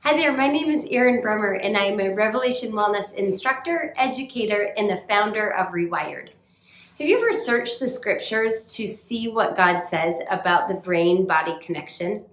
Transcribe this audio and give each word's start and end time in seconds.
Hi 0.00 0.16
there, 0.16 0.36
my 0.36 0.46
name 0.46 0.70
is 0.70 0.86
Erin 0.88 1.20
Bremer, 1.20 1.54
and 1.54 1.76
I 1.76 1.86
am 1.86 1.98
a 1.98 2.14
Revelation 2.14 2.70
Wellness 2.70 3.12
instructor, 3.14 3.92
educator, 3.96 4.72
and 4.76 4.88
the 4.88 5.02
founder 5.08 5.52
of 5.54 5.72
Rewired. 5.72 6.28
Have 6.98 7.08
you 7.08 7.18
ever 7.18 7.32
searched 7.32 7.80
the 7.80 7.88
scriptures 7.88 8.68
to 8.74 8.86
see 8.86 9.26
what 9.26 9.56
God 9.56 9.80
says 9.82 10.20
about 10.30 10.68
the 10.68 10.74
brain 10.74 11.26
body 11.26 11.58
connection? 11.60 12.24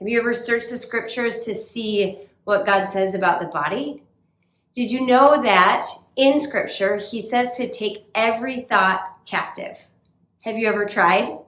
Have 0.00 0.08
you 0.08 0.18
ever 0.18 0.34
searched 0.34 0.70
the 0.70 0.78
scriptures 0.78 1.44
to 1.44 1.54
see 1.54 2.18
what 2.44 2.66
God 2.66 2.88
says 2.90 3.14
about 3.14 3.40
the 3.40 3.46
body? 3.46 4.02
Did 4.74 4.90
you 4.90 5.06
know 5.06 5.40
that 5.40 5.86
in 6.16 6.40
scripture 6.40 6.96
he 6.96 7.22
says 7.22 7.56
to 7.58 7.70
take 7.70 8.06
every 8.16 8.62
thought 8.62 9.18
captive? 9.24 9.76
Have 10.40 10.56
you 10.56 10.66
ever 10.66 10.84
tried? 10.84 11.38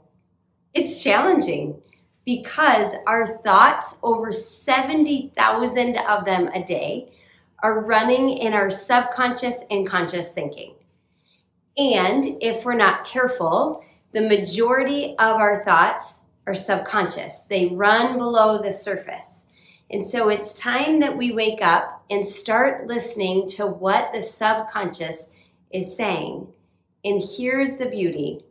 It's 0.75 1.02
challenging 1.02 1.82
because 2.39 2.93
our 3.09 3.39
thoughts, 3.39 3.97
over 4.05 4.33
70,000 4.33 5.97
of 5.97 6.25
them 6.25 6.47
a 6.55 6.65
day, 6.65 7.11
are 7.61 7.80
running 7.80 8.39
in 8.39 8.53
our 8.53 8.70
subconscious 8.70 9.56
and 9.73 9.84
conscious 9.84 10.30
thinking. 10.30 10.77
And 11.77 12.41
if 12.41 12.65
we're 12.65 12.75
not 12.75 13.05
careful, 13.05 13.84
the 14.12 14.29
majority 14.29 15.16
of 15.19 15.39
our 15.39 15.65
thoughts 15.65 16.20
are 16.47 16.55
subconscious. 16.55 17.41
They 17.48 17.66
run 17.66 18.16
below 18.16 18.62
the 18.62 18.73
surface. 18.73 19.47
And 19.91 20.06
so 20.06 20.28
it's 20.28 20.56
time 20.56 21.01
that 21.01 21.17
we 21.17 21.33
wake 21.33 21.62
up 21.62 22.05
and 22.11 22.25
start 22.25 22.87
listening 22.87 23.51
to 23.51 23.67
what 23.67 24.12
the 24.12 24.23
subconscious 24.23 25.31
is 25.73 25.97
saying. 25.97 26.47
And 27.05 27.20
here's 27.37 27.77
the 27.77 27.87
beauty 27.87 28.45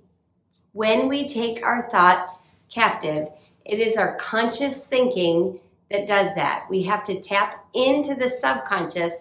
when 0.74 1.08
we 1.08 1.30
take 1.30 1.64
our 1.64 1.90
thoughts 1.90 2.40
captive, 2.70 3.30
it 3.66 3.80
is 3.80 3.98
our 3.98 4.16
conscious 4.18 4.86
thinking 4.86 5.60
that 5.92 6.08
does 6.08 6.34
that. 6.36 6.66
We 6.70 6.84
have 6.84 7.04
to 7.06 7.22
tap 7.22 7.66
into 7.74 8.16
the 8.16 8.30
subconscious 8.30 9.14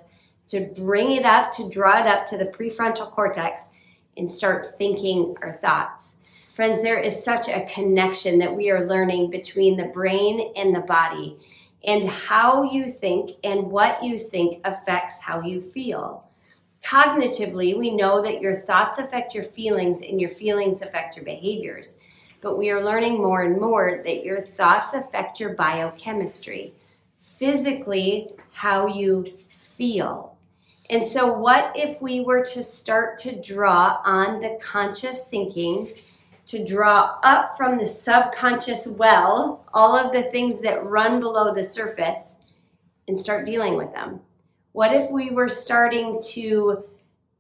to 0.49 0.73
bring 0.77 1.13
it 1.13 1.25
up, 1.25 1.53
to 1.55 1.69
draw 1.69 2.01
it 2.01 2.07
up 2.07 2.27
to 2.29 2.39
the 2.39 2.47
prefrontal 2.47 3.11
cortex 3.11 3.69
and 4.17 4.31
start 4.31 4.77
thinking 4.79 5.37
our 5.43 5.53
thoughts. 5.53 6.17
Friends, 6.55 6.83
there 6.83 6.99
is 6.99 7.23
such 7.23 7.49
a 7.49 7.67
connection 7.73 8.39
that 8.39 8.55
we 8.55 8.71
are 8.71 8.89
learning 8.89 9.31
between 9.31 9.77
the 9.77 9.85
brain 9.85 10.53
and 10.57 10.75
the 10.75 10.81
body, 10.81 11.39
and 11.85 12.05
how 12.05 12.65
you 12.65 12.91
think 12.91 13.31
and 13.45 13.71
what 13.71 14.03
you 14.03 14.19
think 14.19 14.61
affects 14.65 15.21
how 15.21 15.41
you 15.41 15.63
feel. 15.73 16.25
Cognitively, 16.85 17.79
we 17.79 17.95
know 17.95 18.23
that 18.23 18.41
your 18.41 18.61
thoughts 18.63 18.99
affect 18.99 19.35
your 19.35 19.45
feelings 19.45 20.03
and 20.03 20.21
your 20.21 20.31
feelings 20.31 20.83
affect 20.83 21.17
your 21.17 21.25
behaviors. 21.25 21.99
But 22.41 22.57
we 22.57 22.71
are 22.71 22.85
learning 22.85 23.19
more 23.19 23.43
and 23.43 23.61
more 23.61 24.03
that 24.05 24.25
your 24.25 24.43
thoughts 24.43 24.95
affect 24.95 25.41
your 25.41 25.55
biochemistry, 25.55 26.73
physically, 27.37 28.31
how 28.53 28.87
you 28.87 29.27
feel. 29.77 30.37
And 30.91 31.07
so, 31.07 31.37
what 31.37 31.73
if 31.77 32.01
we 32.01 32.21
were 32.21 32.45
to 32.47 32.63
start 32.63 33.19
to 33.21 33.41
draw 33.43 34.01
on 34.05 34.41
the 34.41 34.59
conscious 34.63 35.27
thinking, 35.29 35.89
to 36.47 36.65
draw 36.65 37.19
up 37.23 37.57
from 37.57 37.77
the 37.77 37.87
subconscious 37.87 38.89
well 38.99 39.67
all 39.75 39.97
of 39.97 40.13
the 40.13 40.31
things 40.31 40.63
that 40.63 40.85
run 40.85 41.21
below 41.21 41.55
the 41.55 41.63
surface 41.63 42.39
and 43.07 43.19
start 43.19 43.45
dealing 43.45 43.77
with 43.77 43.93
them? 43.93 44.21
What 44.73 44.95
if 44.95 45.11
we 45.11 45.31
were 45.31 45.49
starting 45.49 46.23
to 46.31 46.85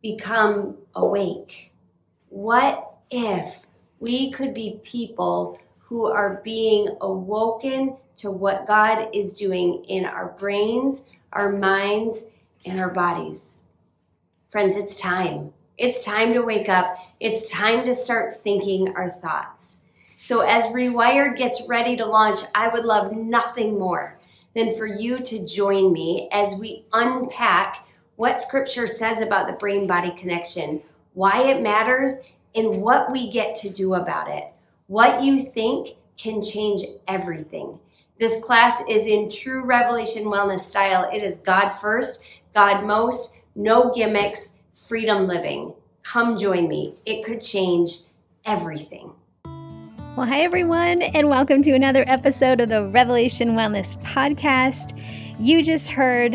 become 0.02 0.76
awake? 0.94 1.72
What 2.28 2.96
if 3.10 3.60
we 4.00 4.30
could 4.30 4.54
be 4.54 4.80
people 4.84 5.58
who 5.78 6.06
are 6.06 6.40
being 6.44 6.96
awoken 7.00 7.96
to 8.18 8.30
what 8.30 8.66
God 8.66 9.08
is 9.14 9.32
doing 9.34 9.84
in 9.88 10.04
our 10.04 10.34
brains, 10.38 11.04
our 11.32 11.52
minds, 11.52 12.24
and 12.64 12.80
our 12.80 12.90
bodies. 12.90 13.58
Friends, 14.50 14.76
it's 14.76 14.98
time. 14.98 15.52
It's 15.76 16.04
time 16.04 16.32
to 16.32 16.40
wake 16.40 16.68
up. 16.68 16.98
It's 17.20 17.50
time 17.50 17.84
to 17.86 17.94
start 17.94 18.40
thinking 18.42 18.94
our 18.96 19.10
thoughts. 19.10 19.76
So, 20.16 20.40
as 20.40 20.64
Rewired 20.72 21.36
gets 21.36 21.68
ready 21.68 21.96
to 21.96 22.04
launch, 22.04 22.40
I 22.54 22.68
would 22.68 22.84
love 22.84 23.12
nothing 23.12 23.78
more 23.78 24.18
than 24.54 24.76
for 24.76 24.86
you 24.86 25.20
to 25.20 25.46
join 25.46 25.92
me 25.92 26.28
as 26.32 26.58
we 26.58 26.84
unpack 26.92 27.86
what 28.16 28.42
Scripture 28.42 28.88
says 28.88 29.20
about 29.20 29.46
the 29.46 29.52
brain 29.54 29.86
body 29.86 30.10
connection, 30.18 30.82
why 31.14 31.42
it 31.44 31.62
matters, 31.62 32.18
and 32.58 32.82
what 32.82 33.12
we 33.12 33.30
get 33.30 33.54
to 33.54 33.70
do 33.70 33.94
about 33.94 34.28
it. 34.28 34.44
What 34.88 35.22
you 35.22 35.44
think 35.44 35.90
can 36.16 36.42
change 36.42 36.82
everything. 37.06 37.78
This 38.18 38.42
class 38.42 38.82
is 38.88 39.06
in 39.06 39.30
true 39.30 39.64
Revelation 39.64 40.24
Wellness 40.24 40.62
style. 40.62 41.08
It 41.14 41.22
is 41.22 41.36
God 41.36 41.78
first, 41.80 42.24
God 42.54 42.84
most, 42.84 43.38
no 43.54 43.94
gimmicks, 43.94 44.54
freedom 44.88 45.28
living. 45.28 45.72
Come 46.02 46.36
join 46.36 46.66
me. 46.66 46.96
It 47.06 47.24
could 47.24 47.40
change 47.40 47.92
everything. 48.44 49.12
Well, 50.16 50.26
hi, 50.26 50.40
everyone, 50.40 51.02
and 51.02 51.28
welcome 51.28 51.62
to 51.62 51.70
another 51.74 52.02
episode 52.08 52.60
of 52.60 52.70
the 52.70 52.88
Revelation 52.88 53.50
Wellness 53.50 53.96
Podcast. 54.02 55.00
You 55.38 55.62
just 55.62 55.90
heard 55.90 56.34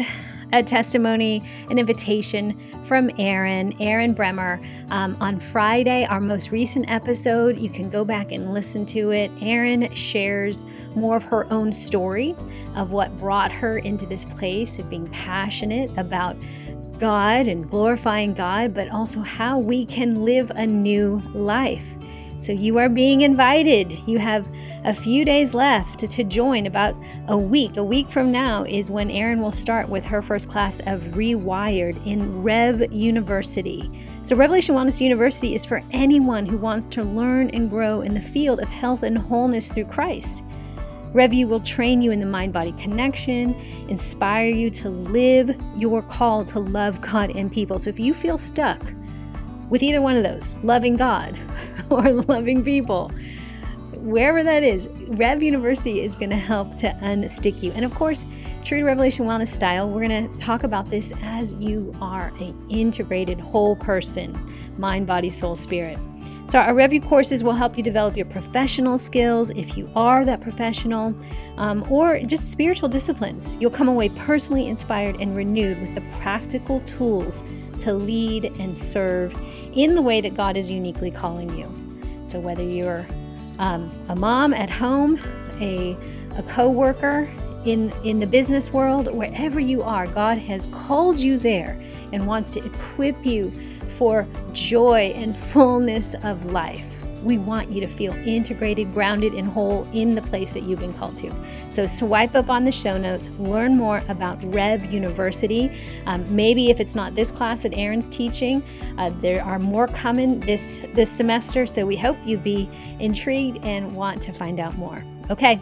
a 0.53 0.63
testimony, 0.63 1.44
an 1.69 1.79
invitation 1.79 2.57
from 2.85 3.09
Erin, 3.17 3.75
Erin 3.81 4.13
Bremer, 4.13 4.59
um, 4.89 5.17
on 5.19 5.39
Friday, 5.39 6.05
our 6.05 6.19
most 6.19 6.51
recent 6.51 6.89
episode. 6.89 7.59
You 7.59 7.69
can 7.69 7.89
go 7.89 8.03
back 8.03 8.31
and 8.31 8.53
listen 8.53 8.85
to 8.88 9.11
it. 9.11 9.31
Erin 9.41 9.94
shares 9.94 10.66
more 10.95 11.17
of 11.17 11.23
her 11.23 11.51
own 11.51 11.73
story 11.73 12.35
of 12.75 12.91
what 12.91 13.16
brought 13.17 13.51
her 13.51 13.79
into 13.79 14.05
this 14.05 14.25
place 14.25 14.79
of 14.79 14.89
being 14.89 15.07
passionate 15.09 15.91
about 15.97 16.35
God 16.99 17.47
and 17.47 17.69
glorifying 17.69 18.33
God, 18.33 18.73
but 18.73 18.89
also 18.89 19.21
how 19.21 19.57
we 19.57 19.85
can 19.85 20.23
live 20.23 20.51
a 20.55 20.65
new 20.65 21.21
life. 21.33 21.95
So 22.44 22.52
you 22.52 22.78
are 22.78 22.90
being 22.90 23.22
invited. 23.22 23.98
You 24.06 24.20
have 24.20 24.46
a 24.84 24.94
few 24.94 25.24
days 25.24 25.54
left 25.54 26.00
to, 26.02 26.24
join. 26.26 26.68
About 26.68 26.94
a 27.30 27.38
week, 27.38 27.78
a 27.78 27.84
week 27.84 28.09
from 28.09 28.34
now 28.34 28.66
is 28.66 28.92
when 28.92 29.09
Erin 29.09 29.42
will 29.42 29.54
start 29.54 29.88
with 29.88 30.04
her 30.04 30.22
first 30.22 30.50
class 30.50 30.81
of 30.81 31.00
Rewired 31.14 32.06
in 32.06 32.44
Rev 32.44 32.92
University. 32.92 33.90
So, 34.26 34.36
Revelation 34.36 34.76
Wellness 34.76 35.00
University 35.00 35.56
is 35.56 35.64
for 35.64 35.81
anyone 35.92 36.46
who 36.46 36.58
wants 36.58 36.86
to 36.88 37.04
learn 37.04 37.50
and 37.52 37.70
grow 37.70 38.02
in 38.02 38.14
the 38.14 38.22
field 38.22 38.60
of 38.60 38.68
health 38.68 39.04
and 39.04 39.18
wholeness 39.18 39.72
through 39.72 39.86
Christ. 39.86 40.44
RevU 41.14 41.48
will 41.48 41.62
train 41.62 42.02
you 42.02 42.12
in 42.12 42.20
the 42.20 42.25
mind 42.25 42.52
body 42.52 42.74
connection, 42.74 43.54
inspire 43.88 44.48
you 44.48 44.70
to 44.72 44.90
live 44.90 45.56
your 45.78 46.02
call 46.02 46.44
to 46.46 46.60
love 46.60 47.00
God 47.00 47.34
and 47.38 47.50
people. 47.50 47.80
So, 47.80 47.90
if 47.90 48.02
you 48.02 48.14
feel 48.14 48.38
stuck 48.38 48.81
with 49.73 49.81
either 49.81 50.03
one 50.03 50.16
of 50.16 50.22
those, 50.22 50.56
loving 50.61 50.95
God 50.95 51.35
or 51.89 52.13
loving 52.13 52.63
people, 52.63 53.09
wherever 53.95 54.44
that 54.44 54.61
is, 54.61 54.88
Rev 55.07 55.41
University 55.41 56.01
is 56.01 56.16
going 56.16 56.29
to 56.29 56.35
help 56.35 56.78
to 56.78 56.91
unstick 57.01 57.63
you. 57.63 57.72
And 57.72 57.83
of 57.83 57.91
course, 57.95 58.28
true 58.63 58.81
to 58.81 58.85
Revelation 58.85 59.25
Wellness 59.25 59.47
style, 59.47 59.89
we're 59.89 60.07
going 60.07 60.29
to 60.29 60.38
talk 60.38 60.62
about 60.62 60.91
this 60.91 61.12
as 61.23 61.56
you 61.56 61.91
are 62.01 62.28
an 62.39 62.56
integrated 62.69 63.39
whole 63.39 63.75
person 63.75 64.38
mind, 64.78 65.07
body, 65.07 65.31
soul, 65.31 65.56
spirit. 65.56 65.97
So, 66.47 66.59
our 66.59 66.73
RevU 66.73 67.07
courses 67.07 67.44
will 67.44 67.53
help 67.53 67.75
you 67.75 67.83
develop 67.83 68.16
your 68.16 68.28
professional 68.28 69.00
skills 69.00 69.50
if 69.51 69.75
you 69.75 69.89
are 69.95 70.23
that 70.25 70.41
professional, 70.41 71.16
um, 71.57 71.83
or 71.91 72.19
just 72.19 72.51
spiritual 72.51 72.89
disciplines. 72.89 73.56
You'll 73.59 73.72
come 73.72 73.88
away 73.88 74.09
personally 74.09 74.67
inspired 74.67 75.16
and 75.19 75.35
renewed 75.35 75.79
with 75.79 75.95
the 75.95 76.01
practical 76.19 76.79
tools 76.81 77.41
to 77.83 77.94
lead 77.94 78.45
and 78.59 78.78
serve 78.78 79.33
in 79.75 79.95
the 79.95 80.01
way 80.01 80.22
that 80.22 80.35
God 80.35 80.57
is 80.57 80.69
uniquely 80.69 81.11
calling 81.11 81.56
you. 81.57 81.67
So, 82.25 82.39
whether 82.39 82.63
you're 82.63 83.06
um, 83.59 83.91
a 84.09 84.16
mom 84.16 84.53
at 84.53 84.69
home, 84.69 85.19
a, 85.59 85.98
a 86.38 86.44
co 86.44 86.69
worker, 86.69 87.30
in, 87.65 87.94
in 88.03 88.19
the 88.19 88.27
business 88.27 88.74
world, 88.74 89.13
wherever 89.13 89.59
you 89.59 89.83
are, 89.83 90.06
God 90.07 90.38
has 90.38 90.68
called 90.68 91.19
you 91.19 91.38
there 91.38 91.81
and 92.12 92.27
wants 92.27 92.50
to 92.51 92.65
equip 92.65 93.25
you 93.25 93.51
for 93.98 94.27
joy 94.51 95.13
and 95.15 95.36
fullness 95.36 96.15
of 96.24 96.45
life. 96.45 96.93
We 97.24 97.38
want 97.38 97.72
you 97.72 97.81
to 97.81 97.88
feel 97.88 98.14
integrated, 98.14 98.94
grounded, 98.94 99.34
and 99.34 99.48
whole 99.48 99.88
in 99.94 100.16
the 100.16 100.22
place 100.22 100.54
that 100.54 100.64
you've 100.64 100.80
been 100.80 100.94
called 100.94 101.18
to. 101.20 101.31
So, 101.72 101.88
swipe 101.88 102.36
up 102.36 102.50
on 102.50 102.64
the 102.64 102.72
show 102.72 102.98
notes, 102.98 103.30
learn 103.40 103.78
more 103.78 104.04
about 104.10 104.44
Rev 104.44 104.92
University. 104.92 105.72
Um, 106.06 106.24
maybe 106.36 106.70
if 106.70 106.80
it's 106.80 106.96
not 106.96 107.16
this 107.16 107.31
class 107.31 107.64
that 107.64 107.74
Erin's 107.74 108.08
teaching, 108.08 108.64
uh, 108.98 109.12
there 109.22 109.44
are 109.44 109.60
more 109.60 109.88
coming 109.88 110.40
this, 110.42 110.80
this 110.94 111.12
semester. 111.12 111.66
So, 111.66 111.86
we 111.86 111.96
hope 111.96 112.18
you'd 112.25 112.44
be 112.44 112.70
intrigued 113.00 113.64
and 113.64 113.96
want 113.96 114.22
to 114.24 114.34
find 114.34 114.60
out 114.60 114.78
more. 114.78 115.04
Okay, 115.30 115.62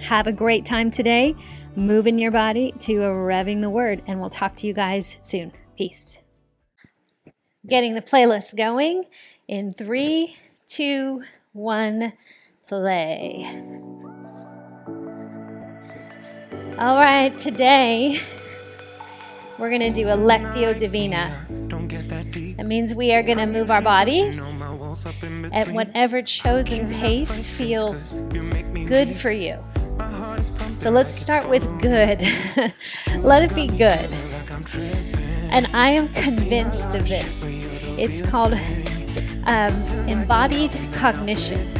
have 0.00 0.26
a 0.26 0.32
great 0.32 0.64
time 0.64 0.90
today. 0.90 1.34
Moving 1.76 2.18
your 2.18 2.30
body 2.30 2.72
to 2.80 3.02
a 3.02 3.08
revving 3.08 3.60
the 3.60 3.68
word, 3.68 4.02
and 4.06 4.20
we'll 4.20 4.30
talk 4.30 4.56
to 4.56 4.66
you 4.66 4.72
guys 4.72 5.18
soon. 5.20 5.52
Peace 5.76 6.20
getting 7.68 7.94
the 7.94 8.02
playlist 8.02 8.56
going 8.56 9.04
in 9.48 9.74
three, 9.74 10.36
two, 10.68 11.22
one, 11.52 12.12
play. 12.66 13.46
All 16.78 16.96
right, 16.96 17.38
today 17.40 18.20
we're 19.58 19.70
going 19.70 19.80
to 19.80 19.92
do 19.92 20.08
a 20.08 20.16
Lectio 20.16 20.78
Divina. 20.78 21.46
That 22.56 22.66
means 22.66 22.94
we 22.94 23.12
are 23.12 23.22
going 23.22 23.38
to 23.38 23.46
move 23.46 23.70
our 23.70 23.80
bodies 23.80 24.38
at 25.52 25.68
whatever 25.68 26.22
chosen 26.22 26.90
pace 26.90 27.46
feels 27.46 28.12
good 28.86 29.16
for 29.16 29.30
you. 29.30 29.58
So 30.76 30.90
let's 30.90 31.18
start 31.18 31.48
with 31.48 31.62
good. 31.80 32.20
Let 33.22 33.42
it 33.42 33.54
be 33.54 33.66
good. 33.66 34.12
And 35.50 35.66
I 35.72 35.90
am 35.90 36.08
convinced 36.08 36.94
of 36.94 37.08
this. 37.08 37.42
It's 37.98 38.20
called 38.28 38.52
um, 39.46 39.72
embodied 40.08 40.70
cognition. 40.92 41.74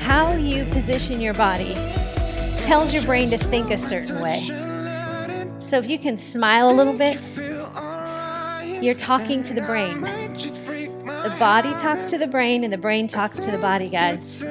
How 0.00 0.34
you 0.34 0.64
position 0.66 1.20
your 1.20 1.34
body 1.34 1.74
tells 2.62 2.92
your 2.92 3.02
brain 3.04 3.30
to 3.30 3.38
think 3.38 3.70
a 3.70 3.78
certain 3.78 4.20
way. 4.20 4.40
So 5.60 5.78
if 5.78 5.88
you 5.88 5.98
can 5.98 6.18
smile 6.18 6.70
a 6.70 6.74
little 6.74 6.96
bit, 6.96 7.20
you're 8.82 8.94
talking 8.94 9.42
to 9.44 9.54
the 9.54 9.62
brain. 9.62 10.00
The 10.00 11.34
body 11.38 11.70
talks 11.80 12.10
to 12.10 12.18
the 12.18 12.26
brain, 12.26 12.62
and 12.62 12.72
the 12.72 12.78
brain 12.78 13.08
talks 13.08 13.36
to 13.36 13.50
the 13.50 13.58
body, 13.58 13.88
guys. 13.88 14.44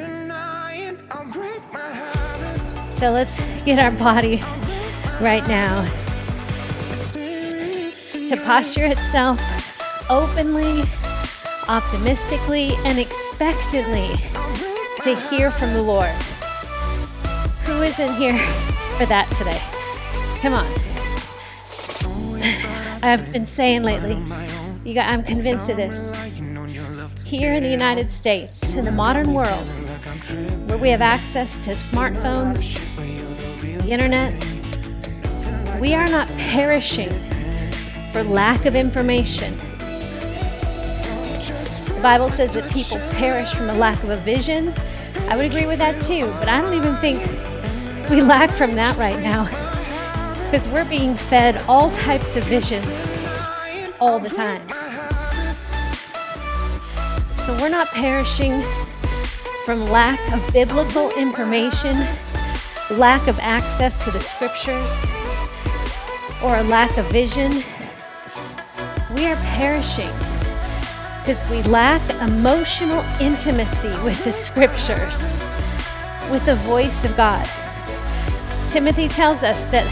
So 2.97 3.11
let's 3.11 3.37
get 3.65 3.79
our 3.79 3.91
body 3.91 4.41
right 5.21 5.45
now 5.47 5.85
to 8.29 8.37
posture 8.43 8.85
itself 8.85 9.39
openly, 10.09 10.83
optimistically, 11.67 12.73
and 12.85 12.99
expectantly 12.99 14.09
to 15.03 15.15
hear 15.29 15.51
from 15.51 15.73
the 15.73 15.81
Lord. 15.81 16.11
Who 17.65 17.81
isn't 17.81 18.15
here 18.15 18.37
for 18.97 19.05
that 19.07 19.29
today? 19.37 19.61
Come 20.41 20.53
on. 20.53 20.65
I've 23.03 23.31
been 23.31 23.47
saying 23.47 23.83
lately, 23.83 24.15
got, 24.93 25.07
I'm 25.07 25.23
convinced 25.23 25.69
of 25.69 25.77
this. 25.77 25.97
Here 27.23 27.53
in 27.53 27.63
the 27.63 27.69
United 27.69 28.11
States, 28.11 28.75
in 28.75 28.85
the 28.85 28.91
modern 28.91 29.33
world, 29.33 29.67
where 30.67 30.77
we 30.77 30.89
have 30.89 31.01
access 31.01 31.63
to 31.65 31.71
smartphones, 31.71 32.79
the 33.81 33.91
internet, 33.91 34.33
we 35.79 35.93
are 35.93 36.07
not 36.07 36.27
perishing 36.29 37.09
for 38.11 38.23
lack 38.23 38.65
of 38.65 38.75
information. 38.75 39.55
Bible 42.05 42.29
says 42.29 42.53
that 42.53 42.71
people 42.71 42.99
perish 43.13 43.51
from 43.55 43.67
a 43.67 43.73
lack 43.73 44.03
of 44.03 44.11
a 44.11 44.17
vision. 44.17 44.71
I 45.27 45.35
would 45.35 45.47
agree 45.47 45.65
with 45.65 45.79
that 45.79 45.99
too, 46.03 46.27
but 46.37 46.47
I 46.47 46.61
don't 46.61 46.75
even 46.75 46.93
think 46.97 47.19
we 48.11 48.21
lack 48.35 48.51
from 48.51 48.75
that 48.75 48.95
right 48.97 49.19
now 49.23 49.45
because 50.43 50.69
we're 50.69 50.85
being 50.85 51.15
fed 51.15 51.59
all 51.67 51.89
types 51.93 52.37
of 52.37 52.43
visions 52.43 52.85
all 53.99 54.19
the 54.19 54.29
time. 54.29 54.61
So 57.47 57.59
we're 57.59 57.69
not 57.69 57.87
perishing 57.87 58.61
from 59.65 59.89
lack 59.89 60.19
of 60.31 60.53
biblical 60.53 61.09
information, 61.17 61.97
lack 62.91 63.27
of 63.27 63.39
access 63.39 64.05
to 64.05 64.11
the 64.11 64.19
scriptures, 64.19 64.95
or 66.43 66.55
a 66.57 66.63
lack 66.69 66.95
of 66.99 67.05
vision. 67.07 67.63
We 69.15 69.25
are 69.25 69.37
perishing 69.55 70.11
because 71.25 71.49
we 71.49 71.63
lack 71.63 72.07
emotional 72.21 73.03
intimacy 73.19 73.87
with 74.03 74.23
the 74.23 74.31
scriptures, 74.31 75.55
with 76.31 76.45
the 76.45 76.55
voice 76.57 77.03
of 77.03 77.17
God. 77.17 77.49
Timothy 78.69 79.07
tells 79.07 79.41
us 79.41 79.63
that 79.71 79.85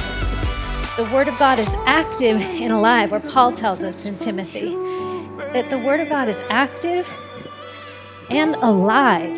the 0.96 1.06
Word 1.12 1.28
of 1.28 1.40
God 1.40 1.58
is 1.58 1.74
active 1.88 2.38
and 2.38 2.72
alive, 2.72 3.12
or 3.12 3.20
Paul 3.20 3.52
tells 3.52 3.82
us 3.82 4.06
in 4.06 4.16
Timothy 4.20 4.76
that 5.54 5.68
the 5.72 5.80
Word 5.80 6.02
of 6.02 6.10
God 6.10 6.28
is 6.30 6.40
active 6.50 7.10
and 8.30 8.54
alive. 8.58 9.36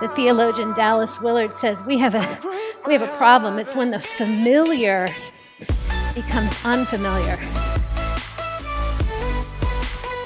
The 0.00 0.10
theologian 0.16 0.72
Dallas 0.72 1.20
Willard 1.20 1.54
says 1.54 1.82
we 1.84 1.98
have 1.98 2.14
a 2.14 2.38
we 2.86 2.94
have 2.94 3.02
a 3.02 3.16
problem. 3.18 3.58
It's 3.58 3.74
when 3.74 3.90
the 3.90 4.00
familiar 4.00 5.08
becomes 6.14 6.56
unfamiliar. 6.64 7.38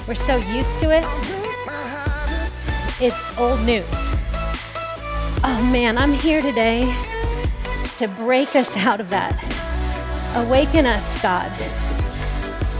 We're 0.07 0.13
so 0.13 0.35
used 0.35 0.79
to 0.81 0.91
it. 0.91 1.03
It's 3.01 3.37
old 3.39 3.59
news. 3.61 3.85
Oh 5.43 5.69
man, 5.71 5.97
I'm 5.97 6.13
here 6.13 6.43
today 6.43 6.85
to 7.97 8.07
break 8.07 8.55
us 8.55 8.77
out 8.77 8.99
of 8.99 9.09
that. 9.09 9.33
Awaken 10.35 10.85
us, 10.85 11.21
God. 11.23 11.51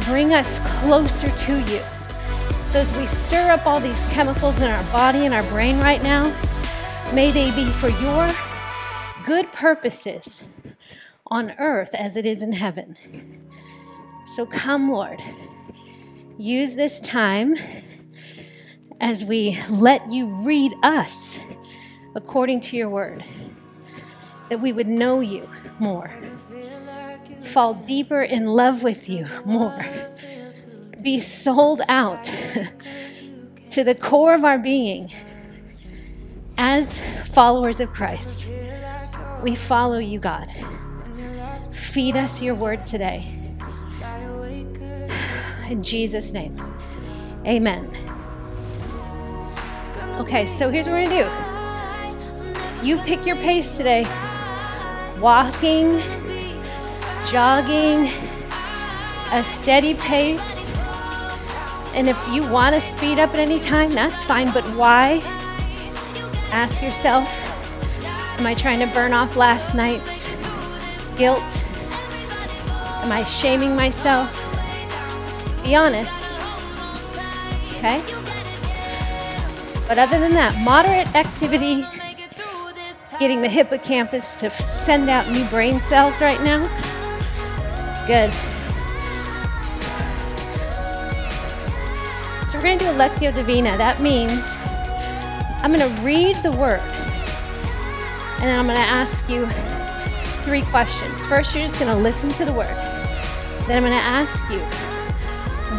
Bring 0.06 0.36
us 0.36 0.60
closer 0.80 1.31
to 1.45 1.60
you. 1.62 1.80
So 2.69 2.81
as 2.81 2.95
we 2.95 3.07
stir 3.07 3.50
up 3.50 3.66
all 3.66 3.80
these 3.80 4.04
chemicals 4.10 4.62
in 4.62 4.69
our 4.69 4.83
body 4.92 5.25
and 5.25 5.33
our 5.33 5.44
brain 5.50 5.80
right 5.80 6.04
now, 6.04 6.28
may 7.12 7.31
they 7.31 7.50
be 7.56 7.66
for 7.71 7.89
your 7.89 8.30
good 9.25 9.51
purposes 9.51 10.42
on 11.25 11.56
earth 11.57 11.95
as 11.95 12.18
it 12.18 12.28
is 12.28 12.44
in 12.44 12.54
heaven. 12.54 12.98
So 14.28 14.45
come, 14.45 14.92
Lord. 14.92 15.24
Use 16.38 16.76
this 16.76 17.00
time 17.00 17.56
as 19.00 19.24
we 19.24 19.60
let 19.70 20.12
you 20.12 20.28
read 20.28 20.74
us 20.84 21.40
according 22.14 22.62
to 22.62 22.78
your 22.78 22.90
word, 22.90 23.24
that 24.50 24.60
we 24.60 24.74
would 24.74 24.88
know 24.88 25.22
you 25.22 25.50
more, 25.80 26.12
fall 27.46 27.74
deeper 27.74 28.22
in 28.22 28.48
love 28.48 28.84
with 28.84 29.08
you 29.08 29.28
more, 29.46 29.86
be 31.02 31.20
sold 31.20 31.82
out 31.88 32.26
to 33.70 33.84
the 33.84 33.96
core 33.96 34.34
of 34.34 34.44
our 34.44 34.58
being 34.58 35.12
as 36.58 37.02
followers 37.26 37.80
of 37.80 37.92
Christ. 37.94 38.46
We 39.42 39.56
follow 39.56 40.00
you, 40.00 40.20
God. 40.20 40.52
Feed 41.72 42.18
us 42.18 42.42
your 42.42 42.56
word 42.56 42.86
today. 42.86 43.44
In 45.70 45.82
Jesus' 45.82 46.32
name, 46.32 46.62
amen. 47.46 47.90
Okay, 50.20 50.48
so 50.48 50.70
here's 50.70 50.88
what 50.88 50.94
we're 50.94 51.06
gonna 51.06 51.24
do. 52.81 52.86
You 52.86 52.98
pick 53.00 53.26
your 53.26 53.36
pace 53.38 53.76
today. 53.76 54.04
Walking, 55.19 56.02
jogging, 57.28 58.12
a 59.31 59.44
steady 59.44 59.95
pace. 59.95 60.72
And 61.94 62.07
if 62.10 62.18
you 62.30 62.44
want 62.52 62.76
to 62.76 62.81
speed 62.81 63.19
up 63.19 63.31
at 63.31 63.40
any 63.40 63.60
time, 63.60 63.94
that's 63.94 64.22
fine, 64.26 64.52
but 64.52 64.64
why? 64.76 65.22
Ask 66.52 66.84
yourself 66.84 67.28
Am 68.38 68.45
I 68.45 68.54
trying 68.54 68.80
to 68.80 68.88
burn 68.88 69.14
off 69.14 69.38
last 69.38 69.74
night's 69.74 70.26
guilt? 71.18 71.42
Am 73.02 73.10
I 73.10 73.24
shaming 73.24 73.78
myself? 73.78 74.44
Be 75.66 75.76
honest. 75.76 76.14
Okay? 77.76 78.02
But 79.88 80.00
other 80.00 80.19
than 80.19 80.31
that, 80.34 80.56
moderate 80.64 81.14
activity, 81.16 81.86
getting 83.19 83.42
the 83.42 83.50
hippocampus 83.50 84.36
to 84.36 84.50
send 84.50 85.10
out 85.10 85.30
new 85.30 85.45
brain 85.50 85.81
cells 85.90 86.22
right 86.22 86.42
now, 86.44 86.64
it's 87.92 88.06
good. 88.07 88.31
So 92.48 92.57
we're 92.57 92.64
going 92.64 92.80
to 92.80 92.86
do 92.86 92.92
a 92.92 92.94
Lectio 92.94 93.34
Divina. 93.34 93.76
That 93.78 94.00
means 94.00 94.48
I'm 95.64 95.72
going 95.74 95.95
to 95.95 96.02
read 96.02 96.38
the 96.44 96.52
word 96.52 96.80
and 98.38 98.44
then 98.44 98.60
I'm 98.60 98.68
going 98.68 98.78
to 98.78 98.84
ask 98.84 99.28
you 99.28 99.48
three 100.44 100.62
questions. 100.69 101.26
First, 101.26 101.56
you're 101.56 101.66
just 101.66 101.80
going 101.80 101.92
to 101.92 101.98
listen 102.04 102.30
to 102.34 102.45
the 102.45 102.54
word. 102.54 102.68
Then 103.66 103.78
I'm 103.78 103.84
going 103.84 103.94
to 103.94 103.98
ask 103.98 104.38
you, 104.52 104.60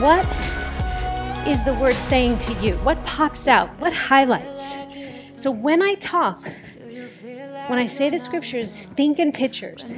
what 0.00 0.26
is 1.48 1.64
the 1.64 1.72
word 1.74 1.94
saying 1.94 2.38
to 2.40 2.52
you? 2.54 2.74
What 2.78 3.02
pops 3.06 3.48
out? 3.48 3.68
What 3.80 3.92
highlights? 3.92 4.74
So 5.40 5.50
when 5.50 5.82
I 5.82 5.94
talk, 5.94 6.42
when 7.68 7.78
I 7.78 7.86
say 7.86 8.10
the 8.10 8.18
scriptures, 8.18 8.72
think 8.72 9.18
in 9.18 9.32
pictures. 9.32 9.92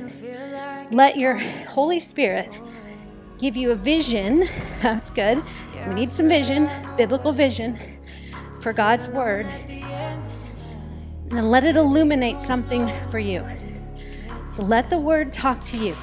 Let 0.91 1.17
your 1.17 1.39
Holy 1.39 1.99
Spirit 2.01 2.57
give 3.39 3.57
you 3.57 3.73
a 3.73 3.75
vision. 3.75 4.49
That's 4.83 5.11
good. 5.11 5.43
We 5.87 5.95
need 5.95 6.11
some 6.11 6.29
vision, 6.29 6.71
biblical 6.97 7.33
vision 7.33 7.79
for 8.63 8.73
God's 8.73 9.09
word. 9.09 9.47
And 11.31 11.51
let 11.51 11.65
it 11.65 11.77
illuminate 11.77 12.41
something 12.41 12.93
for 13.11 13.19
you. 13.19 13.45
So 14.47 14.63
let 14.63 14.91
the 14.91 14.99
word 14.99 15.33
talk 15.33 15.65
to 15.67 15.77
you. 15.77 15.97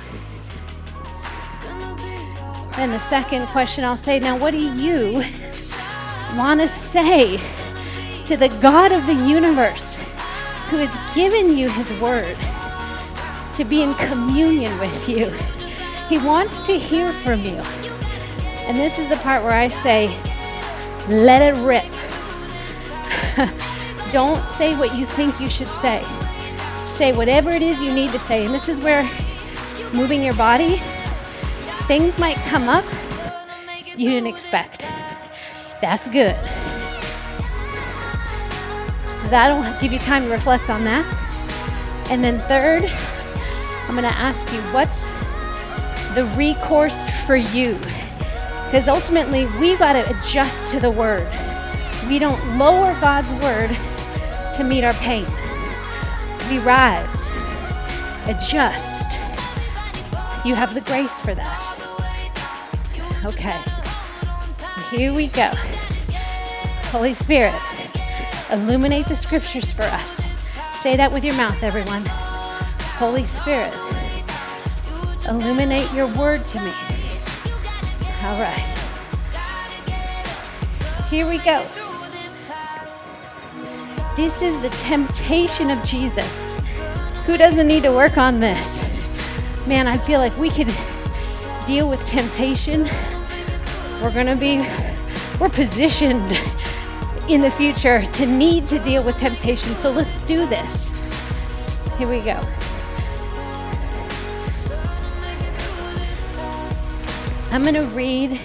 And 2.77 2.91
the 2.91 3.00
second 3.00 3.48
question 3.48 3.84
I'll 3.84 3.98
say 3.98 4.20
now, 4.20 4.38
what 4.38 4.51
do 4.51 4.58
you 4.58 5.24
want 6.36 6.60
to 6.60 6.67
say 6.67 7.38
to 8.25 8.36
the 8.36 8.50
God 8.60 8.91
of 8.91 9.05
the 9.05 9.13
universe 9.13 9.96
who 10.70 10.77
has 10.77 11.15
given 11.15 11.55
you 11.55 11.70
his 11.70 11.94
word 12.01 12.36
to 13.53 13.63
be 13.63 13.84
in 13.84 13.94
communion 13.96 14.77
with 14.79 15.08
you. 15.08 15.29
He 16.10 16.17
wants 16.17 16.65
to 16.65 16.77
hear 16.77 17.13
from 17.13 17.41
you. 17.41 17.62
And 18.67 18.77
this 18.77 19.00
is 19.00 19.08
the 19.10 19.17
part 19.17 19.44
where 19.44 19.53
I 19.53 19.67
say, 19.67 20.08
let 21.08 21.41
it 21.41 21.58
rip. 21.62 21.84
Don't 24.12 24.46
say 24.48 24.75
what 24.77 24.96
you 24.96 25.05
think 25.05 25.39
you 25.39 25.50
should 25.50 25.70
say. 25.75 26.03
Say 26.88 27.13
whatever 27.13 27.51
it 27.51 27.62
is 27.62 27.82
you 27.82 27.94
need 27.94 28.12
to 28.12 28.20
say. 28.20 28.46
And 28.46 28.53
this 28.53 28.67
is 28.67 28.79
where 28.79 29.03
moving 29.94 30.24
your 30.24 30.36
body, 30.36 30.82
things 31.88 32.18
might 32.18 32.38
come 32.38 32.68
up 32.68 32.86
you 33.98 34.10
didn't 34.10 34.27
expect. 34.27 34.82
That's 35.80 36.08
good. 36.10 36.36
So 39.22 39.30
that'll 39.30 39.63
give 39.82 39.94
you 39.94 40.00
time 40.00 40.24
to 40.24 40.30
reflect 40.30 40.70
on 40.70 40.84
that. 40.84 41.06
And 42.10 42.24
then, 42.24 42.39
third, 42.42 42.84
I'm 43.88 43.96
going 43.96 44.04
to 44.04 44.18
ask 44.18 44.51
you 44.51 44.60
what's 44.74 45.10
the 46.13 46.25
recourse 46.38 47.08
for 47.25 47.38
you? 47.38 47.77
Because 48.65 48.88
ultimately, 48.89 49.46
we've 49.60 49.80
got 49.80 49.94
to 49.94 50.10
adjust 50.10 50.72
to 50.72 50.80
the 50.80 50.92
word. 50.92 51.27
We 52.10 52.20
don't 52.20 52.58
lower 52.58 52.94
God's 53.00 53.32
word 53.42 53.70
to 54.56 54.63
meet 54.63 54.84
our 54.84 54.94
pain. 54.96 55.25
We 56.50 56.60
rise, 56.60 57.30
adjust. 58.27 58.95
You 60.46 60.54
have 60.54 60.75
the 60.75 60.82
grace 60.82 61.20
for 61.22 61.34
that. 61.34 61.80
Okay, 63.25 63.60
so 64.60 64.82
here 64.96 65.12
we 65.12 65.25
go. 65.25 65.50
Holy 66.92 67.16
Spirit, 67.16 67.60
illuminate 68.52 69.08
the 69.08 69.16
scriptures 69.16 69.72
for 69.72 69.82
us. 69.82 70.24
Say 70.72 70.96
that 70.98 71.12
with 71.12 71.24
your 71.24 71.34
mouth, 71.34 71.64
everyone. 71.64 72.06
Holy 72.06 73.25
Spirit, 73.25 73.74
illuminate 75.28 75.92
your 75.94 76.08
word 76.14 76.46
to 76.46 76.60
me. 76.60 76.72
All 78.22 78.40
right. 78.40 78.72
Here 81.10 81.28
we 81.28 81.40
go. 81.40 81.66
This 84.16 84.44
is 84.44 84.62
the 84.62 84.70
temptation 84.84 85.72
of 85.72 85.84
Jesus. 85.84 86.56
Who 87.25 87.36
doesn't 87.36 87.68
need 87.68 87.82
to 87.82 87.92
work 87.92 88.20
on 88.20 88.40
this? 88.40 88.85
Man, 89.67 89.88
I 89.88 89.98
feel 89.98 90.19
like 90.19 90.38
we 90.38 90.51
could 90.51 90.72
deal 91.65 91.89
with 91.89 92.05
temptation. 92.05 92.84
We're 94.00 94.13
going 94.13 94.27
to 94.27 94.36
be, 94.36 94.60
we're 95.39 95.50
positioned 95.50 96.38
in 97.27 97.41
the 97.41 97.50
future 97.50 98.05
to 98.05 98.25
need 98.27 98.67
to 98.67 98.77
deal 98.77 99.01
with 99.01 99.17
temptation. 99.17 99.74
So 99.75 99.89
let's 99.89 100.24
do 100.27 100.48
this. 100.48 100.91
Here 101.98 102.07
we 102.07 102.19
go. 102.19 102.39
I'm 107.50 107.63
going 107.63 107.74
to 107.74 107.86
read, 107.95 108.39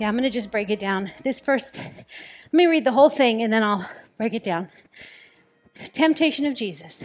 yeah, 0.00 0.08
I'm 0.08 0.14
going 0.14 0.24
to 0.24 0.30
just 0.30 0.50
break 0.50 0.70
it 0.70 0.80
down. 0.80 1.12
This 1.22 1.38
first, 1.38 1.78
let 1.78 2.52
me 2.52 2.66
read 2.66 2.82
the 2.82 2.92
whole 2.92 3.10
thing 3.10 3.42
and 3.42 3.52
then 3.52 3.62
I'll 3.62 3.88
break 4.18 4.34
it 4.34 4.42
down. 4.42 4.70
Temptation 5.92 6.46
of 6.46 6.54
Jesus. 6.54 7.04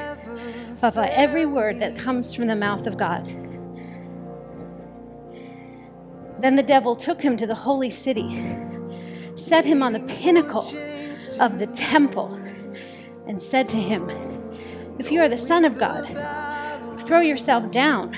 but 0.81 0.97
uh, 0.97 1.01
by 1.01 1.07
every 1.09 1.45
word 1.45 1.79
that 1.79 1.95
comes 1.95 2.33
from 2.33 2.47
the 2.47 2.55
mouth 2.55 2.87
of 2.87 2.97
God. 2.97 3.23
Then 6.41 6.55
the 6.55 6.63
devil 6.63 6.95
took 6.95 7.21
him 7.21 7.37
to 7.37 7.45
the 7.45 7.53
holy 7.53 7.91
city, 7.91 8.43
set 9.35 9.63
him 9.63 9.83
on 9.83 9.93
the 9.93 9.99
pinnacle 9.99 10.65
of 11.39 11.59
the 11.59 11.71
temple, 11.75 12.33
and 13.27 13.41
said 13.41 13.69
to 13.69 13.77
him, 13.77 14.09
If 14.97 15.11
you 15.11 15.21
are 15.21 15.29
the 15.29 15.37
Son 15.37 15.65
of 15.65 15.77
God, 15.77 16.07
throw 17.05 17.19
yourself 17.19 17.71
down, 17.71 18.15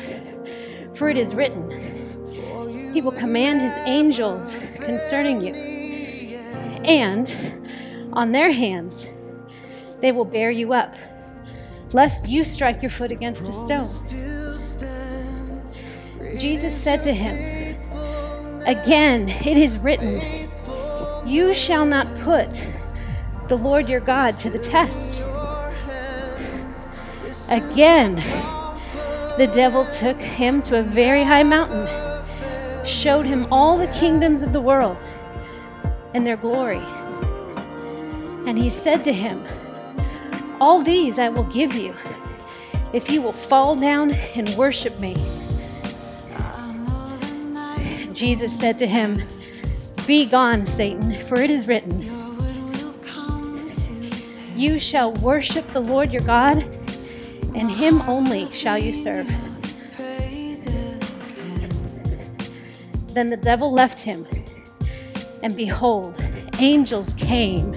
for 0.95 1.09
it 1.09 1.17
is 1.17 1.35
written, 1.35 1.69
He 2.93 3.01
will 3.01 3.11
command 3.11 3.59
His 3.59 3.73
angels 3.85 4.55
concerning 4.77 5.41
you, 5.41 5.53
and 6.85 7.29
on 8.13 8.31
their 8.31 8.53
hands 8.53 9.05
they 9.99 10.13
will 10.13 10.25
bear 10.25 10.49
you 10.49 10.71
up, 10.71 10.95
lest 11.93 12.27
you 12.27 12.43
strike 12.43 12.81
your 12.81 12.91
foot 12.91 13.11
against 13.11 13.47
a 13.47 13.53
stone. 13.53 13.87
Jesus 16.37 16.75
said 16.75 17.03
to 17.03 17.13
him, 17.13 17.35
Again, 18.65 19.29
it 19.29 19.57
is 19.57 19.77
written, 19.77 20.21
You 21.25 21.53
shall 21.53 21.85
not 21.85 22.07
put 22.21 22.49
the 23.47 23.57
Lord 23.57 23.87
your 23.87 23.99
God 23.99 24.39
to 24.39 24.49
the 24.49 24.59
test. 24.59 25.19
Again, 27.49 28.15
the 29.37 29.51
devil 29.53 29.85
took 29.91 30.19
him 30.19 30.61
to 30.63 30.79
a 30.79 30.83
very 30.83 31.23
high 31.23 31.43
mountain, 31.43 31.87
showed 32.85 33.25
him 33.25 33.51
all 33.51 33.77
the 33.77 33.87
kingdoms 33.87 34.41
of 34.43 34.53
the 34.53 34.61
world 34.61 34.97
and 36.13 36.25
their 36.25 36.37
glory. 36.37 36.81
And 38.47 38.57
he 38.57 38.69
said 38.69 39.03
to 39.03 39.13
him, 39.13 39.43
All 40.63 40.81
these 40.81 41.19
I 41.19 41.27
will 41.27 41.43
give 41.43 41.75
you 41.75 41.93
if 42.93 43.09
you 43.09 43.21
will 43.21 43.33
fall 43.33 43.75
down 43.75 44.11
and 44.11 44.47
worship 44.55 44.97
me. 44.97 45.13
Jesus 48.13 48.57
said 48.57 48.79
to 48.79 48.87
him, 48.87 49.21
Be 50.07 50.25
gone, 50.25 50.65
Satan, 50.65 51.19
for 51.23 51.41
it 51.41 51.49
is 51.49 51.67
written, 51.67 52.03
You 54.55 54.79
shall 54.79 55.11
worship 55.15 55.67
the 55.73 55.81
Lord 55.81 56.13
your 56.13 56.21
God, 56.21 56.59
and 57.55 57.69
him 57.69 58.01
only 58.03 58.45
shall 58.45 58.77
you 58.77 58.93
serve. 58.93 59.27
Then 63.09 63.27
the 63.27 63.39
devil 63.41 63.73
left 63.73 63.99
him, 63.99 64.25
and 65.43 65.53
behold, 65.57 66.15
angels 66.59 67.15
came 67.15 67.75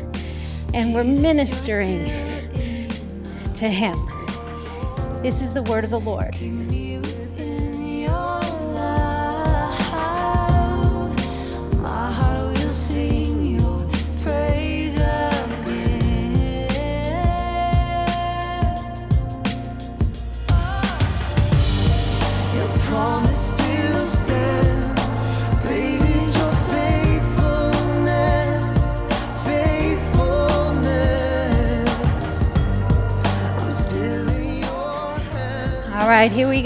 and 0.73 0.95
were 0.95 1.03
ministering 1.03 2.27
to 3.57 3.69
him. 3.69 3.95
This 5.23 5.41
is 5.41 5.55
the 5.55 5.63
word 5.63 5.85
of 5.85 5.91
the 5.91 6.01
Lord. 6.01 6.35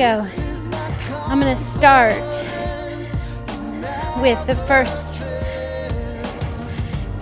Go. 0.01 0.27
I'm 1.27 1.41
going 1.41 1.55
to 1.55 1.63
start 1.63 2.15
with 4.23 4.47
the 4.47 4.55
first 4.67 5.21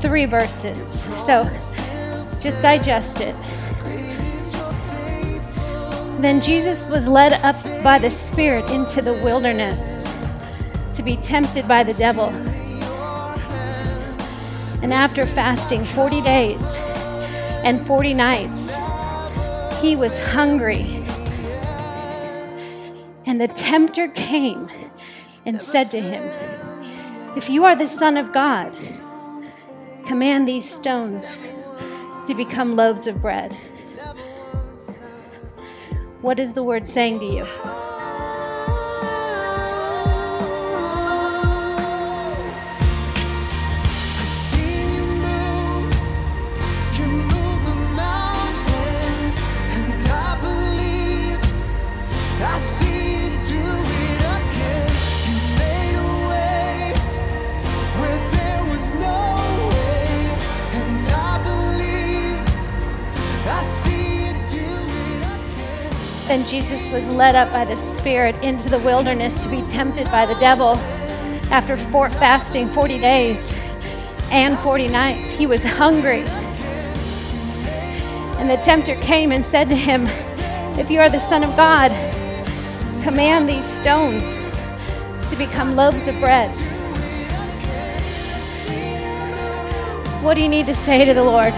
three 0.01 0.27
verses. 0.27 1.03
So 1.27 1.43
just 2.41 2.63
digest 2.63 3.21
it. 3.21 3.35
Then 6.21 6.41
Jesus 6.41 6.87
was 6.87 7.09
led 7.09 7.33
up 7.45 7.57
by 7.83 7.99
the 7.99 8.13
Spirit 8.13 8.71
into 8.71 9.03
the 9.03 9.15
wilderness 9.25 10.05
to 10.95 11.03
be 11.03 11.17
tempted 11.17 11.67
by 11.67 11.83
the 11.83 11.95
devil. 11.95 12.27
And 14.83 14.95
after 14.95 15.27
fasting 15.27 15.85
40 15.85 16.21
days 16.21 16.63
and 17.65 17.85
40 17.89 18.15
nights, 18.15 18.77
he 19.81 19.97
was 19.97 20.17
hungry. 20.21 20.98
And 23.39 23.49
the 23.49 23.55
tempter 23.55 24.09
came 24.09 24.69
and 25.47 25.61
said 25.61 25.93
to 25.93 26.01
him, 26.01 26.25
If 27.37 27.49
you 27.49 27.65
are 27.65 27.77
the 27.77 27.87
Son 27.87 28.17
of 28.17 28.33
God, 28.33 28.73
command 30.07 30.49
these 30.49 30.69
stones 30.69 31.37
to 32.27 32.35
become 32.35 32.75
loaves 32.75 33.07
of 33.07 33.23
bread. 33.23 33.57
What 36.21 36.41
is 36.41 36.55
the 36.55 36.65
word 36.65 36.85
saying 36.85 37.21
to 37.21 37.27
you? 37.27 37.88
Jesus 66.49 66.91
was 66.91 67.07
led 67.11 67.35
up 67.35 67.53
by 67.53 67.67
the 67.67 67.77
Spirit 67.77 68.35
into 68.37 68.71
the 68.71 68.79
wilderness 68.79 69.43
to 69.43 69.51
be 69.51 69.61
tempted 69.71 70.07
by 70.07 70.25
the 70.25 70.35
devil. 70.37 70.77
After 71.51 71.77
fasting 71.77 72.69
40 72.69 72.99
days 72.99 73.53
and 74.31 74.59
40 74.61 74.89
nights, 74.89 75.31
he 75.31 75.47
was 75.47 75.63
hungry. 75.63 76.23
And 78.39 78.49
the 78.49 78.57
tempter 78.65 78.95
came 79.03 79.31
and 79.31 79.45
said 79.45 79.69
to 79.69 79.77
him, 79.77 80.07
If 80.79 80.91
you 80.91 81.01
are 81.01 81.11
the 81.11 81.21
Son 81.29 81.45
of 81.45 81.55
God, 81.55 81.91
command 83.03 83.47
these 83.47 83.67
stones 83.67 84.25
to 85.31 85.37
become 85.37 85.77
loaves 85.77 86.09
of 86.09 86.19
bread. 86.19 86.57
What 90.23 90.33
do 90.33 90.41
you 90.41 90.49
need 90.49 90.65
to 90.67 90.75
say 90.75 91.05
to 91.05 91.13
the 91.13 91.25
Lord? 91.25 91.53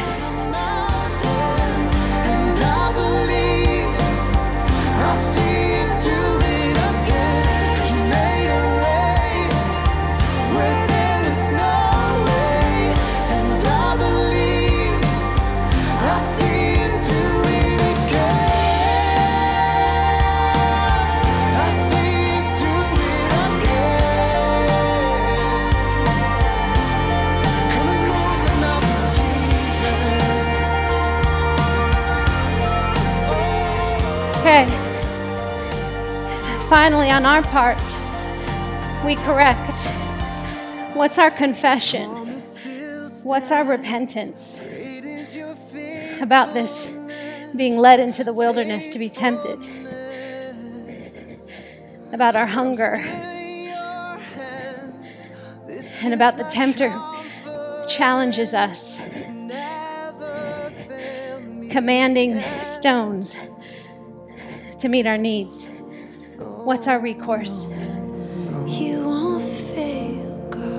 Finally, 36.70 37.10
on 37.10 37.26
our 37.26 37.42
part, 37.42 37.76
we 39.04 39.16
correct. 39.16 39.72
What's 40.94 41.18
our 41.18 41.32
confession? 41.32 42.08
What's 43.24 43.50
our 43.50 43.64
repentance 43.64 44.56
about 46.22 46.54
this 46.54 46.86
being 47.56 47.76
led 47.76 47.98
into 47.98 48.22
the 48.22 48.32
wilderness 48.32 48.92
to 48.92 49.00
be 49.00 49.10
tempted? 49.10 49.58
About 52.12 52.36
our 52.36 52.46
hunger? 52.46 52.94
And 56.04 56.14
about 56.14 56.38
the 56.38 56.44
tempter 56.52 56.96
challenges 57.88 58.54
us, 58.54 58.96
commanding 61.72 62.40
stones 62.62 63.34
to 64.78 64.88
meet 64.88 65.08
our 65.08 65.18
needs. 65.18 65.66
What's 66.40 66.86
our 66.86 66.98
recourse? 66.98 67.64
You 68.66 69.04
won't 69.04 69.42
fail, 69.42 70.48
God. 70.50 70.70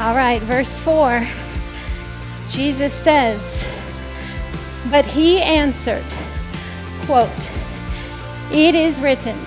All 0.00 0.16
right, 0.16 0.40
verse 0.42 0.78
4. 0.80 1.26
Jesus 2.48 2.92
says, 2.92 3.64
but 4.90 5.06
he 5.06 5.40
answered, 5.40 6.04
quote, 7.12 7.28
It 8.50 8.74
is 8.74 8.98
written, 8.98 9.38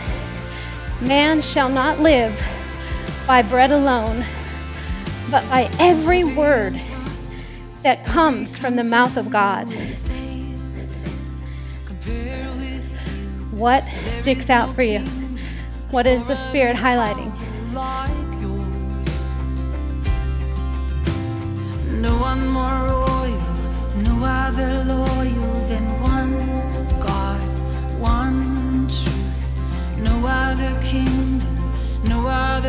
Man 1.02 1.42
shall 1.42 1.68
not 1.68 2.00
live 2.00 2.40
by 3.26 3.42
bread 3.42 3.72
alone, 3.72 4.24
but 5.32 5.44
by 5.50 5.68
every 5.80 6.24
word 6.24 6.80
that 7.82 8.06
comes 8.06 8.56
from 8.56 8.76
the 8.76 8.84
mouth 8.84 9.18
of 9.18 9.32
God. 9.32 9.68
What 13.50 13.84
sticks 14.10 14.52
out 14.52 14.76
for 14.76 14.84
you? 14.84 15.00
What 15.90 16.06
is 16.06 16.24
the 16.28 16.36
Spirit 16.36 16.76
highlighting? 16.76 17.34
No 22.00 22.16
one 22.20 22.48
more 22.48 22.96
no 24.04 24.24
other 24.24 24.84
loyal 24.84 25.75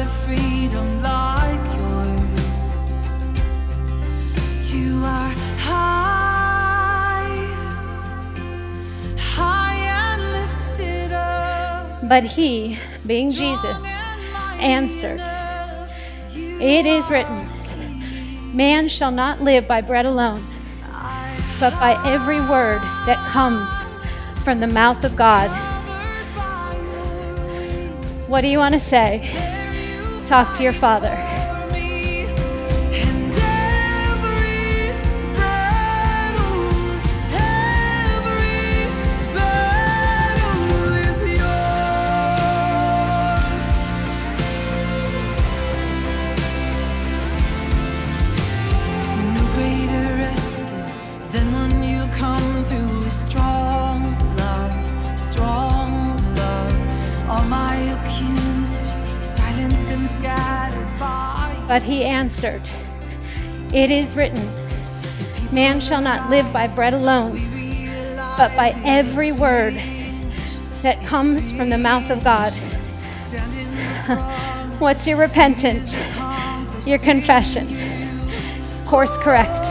freedom 0.04 1.02
like 1.02 1.64
yours. 1.76 2.76
You 4.70 5.02
are 5.04 5.34
high, 5.58 7.38
high 9.16 9.76
and 9.76 10.32
lifted 10.32 11.12
up. 11.12 12.08
But 12.08 12.24
he, 12.24 12.78
being 13.06 13.32
Jesus, 13.32 13.82
answered, 14.58 15.20
It 16.34 16.84
is 16.84 17.08
written, 17.08 17.48
Man 18.54 18.88
shall 18.88 19.10
not 19.10 19.40
live 19.40 19.66
by 19.66 19.80
bread 19.80 20.04
alone 20.04 20.44
but 21.58 21.72
by 21.80 21.92
every 22.04 22.40
word 22.40 22.80
that 23.06 23.16
comes 23.30 23.68
from 24.44 24.60
the 24.60 24.66
mouth 24.66 25.04
of 25.04 25.16
God. 25.16 25.48
What 28.28 28.42
do 28.42 28.48
you 28.48 28.58
want 28.58 28.74
to 28.74 28.80
say? 28.80 29.55
Talk 30.26 30.56
to 30.56 30.64
your 30.64 30.72
Father. 30.72 31.35
But 61.76 61.82
he 61.82 62.04
answered, 62.04 62.62
It 63.70 63.90
is 63.90 64.16
written, 64.16 64.42
Man 65.52 65.78
shall 65.78 66.00
not 66.00 66.30
live 66.30 66.50
by 66.50 66.68
bread 66.68 66.94
alone, 66.94 67.36
but 68.38 68.56
by 68.56 68.70
every 68.82 69.30
word 69.30 69.74
that 70.80 71.04
comes 71.04 71.52
from 71.52 71.68
the 71.68 71.76
mouth 71.76 72.08
of 72.08 72.24
God. 72.24 72.54
What's 74.80 75.06
your 75.06 75.18
repentance? 75.18 75.94
Your 76.86 76.98
confession? 76.98 77.68
Course 78.86 79.14
correct. 79.18 79.65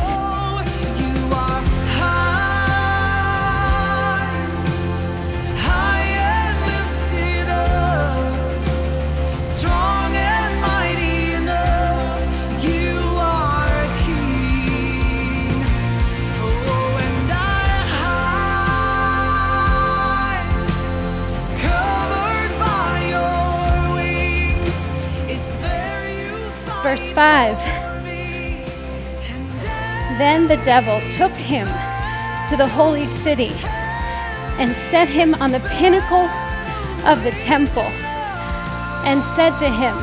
Verse 26.95 27.11
5. 27.11 27.57
Then 30.17 30.47
the 30.47 30.55
devil 30.63 31.01
took 31.09 31.33
him 31.33 31.67
to 32.47 32.55
the 32.55 32.67
holy 32.67 33.05
city 33.05 33.51
and 34.59 34.73
set 34.73 35.09
him 35.09 35.35
on 35.35 35.51
the 35.51 35.59
pinnacle 35.59 36.29
of 37.05 37.21
the 37.25 37.31
temple 37.43 37.89
and 39.03 39.25
said 39.35 39.59
to 39.59 39.69
him, 39.69 39.97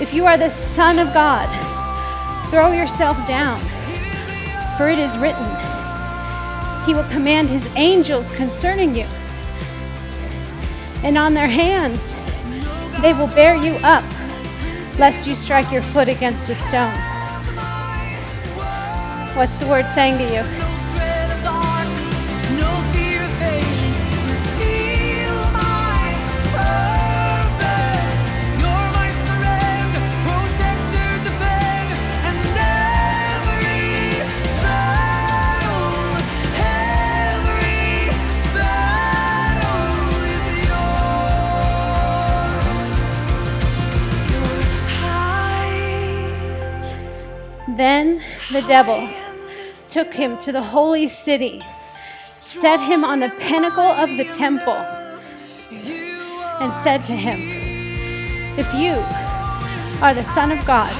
If 0.00 0.14
you 0.14 0.26
are 0.26 0.38
the 0.38 0.50
Son 0.50 1.00
of 1.00 1.12
God, 1.12 1.48
throw 2.50 2.70
yourself 2.70 3.16
down, 3.26 3.60
for 4.76 4.88
it 4.88 4.98
is 5.00 5.18
written, 5.18 5.48
He 6.86 6.94
will 6.94 7.08
command 7.10 7.48
His 7.48 7.66
angels 7.74 8.30
concerning 8.30 8.94
you, 8.94 9.06
and 11.02 11.18
on 11.18 11.34
their 11.34 11.48
hands 11.48 12.14
they 13.02 13.12
will 13.12 13.34
bear 13.34 13.56
you 13.56 13.74
up, 13.82 14.04
lest 15.00 15.26
you 15.26 15.34
strike 15.34 15.72
your 15.72 15.80
foot 15.80 16.10
against 16.10 16.50
a 16.50 16.54
stone. 16.54 16.92
What's 19.34 19.58
the 19.58 19.66
word 19.66 19.86
saying 19.94 20.18
to 20.18 20.24
you? 20.24 20.59
Then 47.80 48.20
the 48.52 48.60
devil 48.60 49.08
took 49.88 50.12
him 50.12 50.38
to 50.40 50.52
the 50.52 50.62
holy 50.62 51.08
city, 51.08 51.62
set 52.26 52.78
him 52.78 53.04
on 53.04 53.20
the 53.20 53.30
pinnacle 53.38 53.82
of 53.82 54.10
the 54.18 54.24
temple, 54.24 54.76
and 56.60 56.70
said 56.84 57.04
to 57.04 57.16
him, 57.16 57.38
If 58.58 58.74
you 58.74 58.92
are 60.02 60.12
the 60.12 60.24
Son 60.24 60.52
of 60.52 60.62
God, 60.66 60.92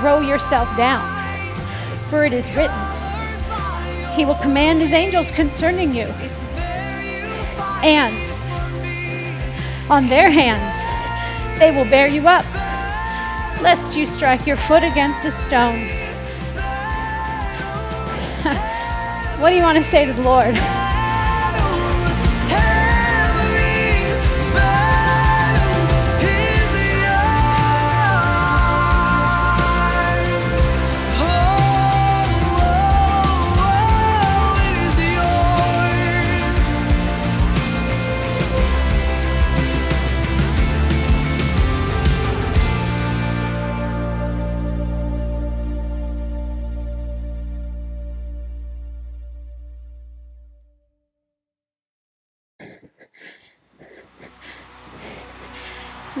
throw 0.00 0.20
yourself 0.20 0.74
down, 0.78 1.04
for 2.08 2.24
it 2.24 2.32
is 2.32 2.48
written, 2.56 2.80
He 4.14 4.24
will 4.24 4.36
command 4.36 4.80
His 4.80 4.92
angels 4.92 5.30
concerning 5.30 5.94
you, 5.94 6.06
and 7.84 8.24
on 9.90 10.08
their 10.08 10.30
hands 10.30 10.74
they 11.58 11.70
will 11.70 11.84
bear 11.90 12.06
you 12.06 12.26
up 12.26 12.46
lest 13.62 13.96
you 13.96 14.06
strike 14.06 14.46
your 14.46 14.56
foot 14.56 14.82
against 14.82 15.24
a 15.24 15.30
stone. 15.30 15.86
what 19.40 19.50
do 19.50 19.56
you 19.56 19.62
want 19.62 19.78
to 19.78 19.84
say 19.84 20.04
to 20.06 20.12
the 20.12 20.22
Lord? 20.22 20.54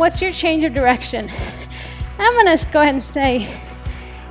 What's 0.00 0.22
your 0.22 0.32
change 0.32 0.64
of 0.64 0.72
direction? 0.72 1.30
I'm 2.18 2.32
going 2.32 2.56
to 2.56 2.66
go 2.72 2.80
ahead 2.80 2.94
and 2.94 3.02
say 3.02 3.54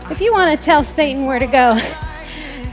if 0.10 0.20
you 0.20 0.34
want 0.34 0.58
to 0.58 0.66
tell 0.66 0.84
Satan 0.84 1.28
where 1.28 1.38
to 1.38 1.46
go, 1.46 1.80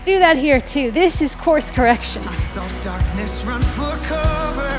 do 0.07 0.19
that 0.19 0.39
here 0.39 0.63
too. 0.63 0.91
This 0.93 1.21
is 1.21 1.35
course 1.35 1.71
correction. 1.71 2.27
I 2.27 2.35
saw 2.37 2.67
darkness 2.81 3.45
run 3.45 3.61
for 3.61 3.95
cover. 4.07 4.73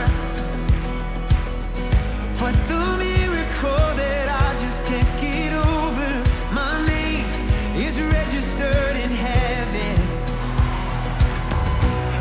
But 2.39 2.55
the 2.67 2.97
miracle 2.97 3.85
that 4.01 4.29
I 4.29 4.59
just 4.63 4.83
can't 4.85 5.21
get 5.21 5.53
over, 5.53 6.09
my 6.51 6.87
name 6.87 7.27
is 7.75 8.01
registered 8.01 8.95
in 8.95 9.11
heaven. 9.11 10.01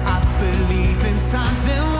I 0.06 0.20
believe 0.42 1.02
in 1.06 1.16
signs 1.16 1.64
and 1.70 1.95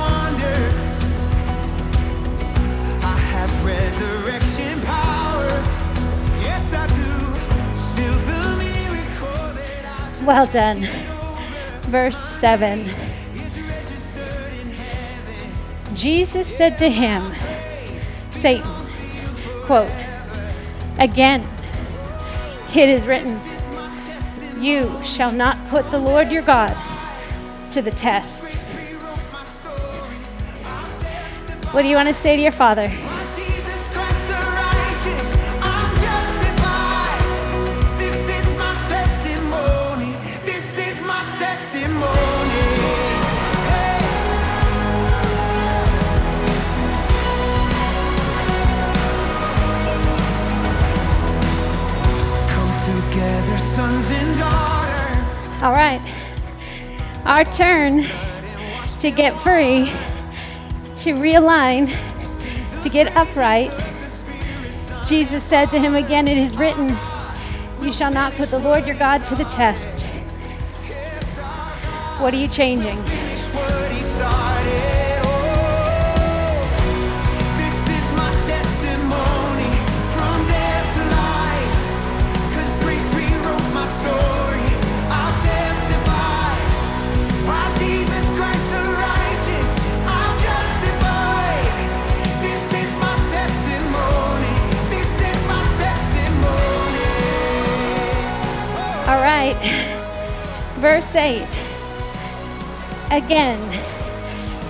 Well 10.26 10.46
done. 10.46 10.86
Verse 11.82 12.18
7. 12.18 12.90
Jesus 15.94 16.46
said 16.46 16.76
to 16.78 16.90
him, 16.90 17.32
Satan, 18.30 18.70
quote, 19.62 19.90
Again, 20.98 21.48
it 22.74 22.88
is 22.90 23.06
written, 23.06 23.40
You 24.60 25.00
shall 25.04 25.32
not 25.32 25.56
put 25.68 25.90
the 25.90 25.98
Lord 25.98 26.30
your 26.30 26.42
God 26.42 26.76
to 27.70 27.80
the 27.80 27.92
test. 27.92 28.52
What 31.72 31.82
do 31.82 31.88
you 31.88 31.96
want 31.96 32.08
to 32.08 32.14
say 32.14 32.36
to 32.36 32.42
your 32.42 32.52
father? 32.52 32.90
Our 57.36 57.44
turn 57.44 58.02
to 58.98 59.10
get 59.10 59.38
free, 59.42 59.92
to 60.96 61.12
realign, 61.12 61.92
to 62.82 62.88
get 62.88 63.14
upright. 63.14 63.70
Jesus 65.06 65.44
said 65.44 65.66
to 65.66 65.78
him 65.78 65.94
again, 65.96 66.28
It 66.28 66.38
is 66.38 66.56
written, 66.56 66.96
You 67.82 67.92
shall 67.92 68.10
not 68.10 68.32
put 68.32 68.48
the 68.48 68.58
Lord 68.58 68.86
your 68.86 68.96
God 68.96 69.22
to 69.26 69.34
the 69.34 69.44
test. 69.44 70.02
What 72.18 72.32
are 72.32 72.38
you 72.38 72.48
changing? 72.48 72.96
Verse 100.76 101.14
8. 101.14 101.46
Again, 103.10 103.60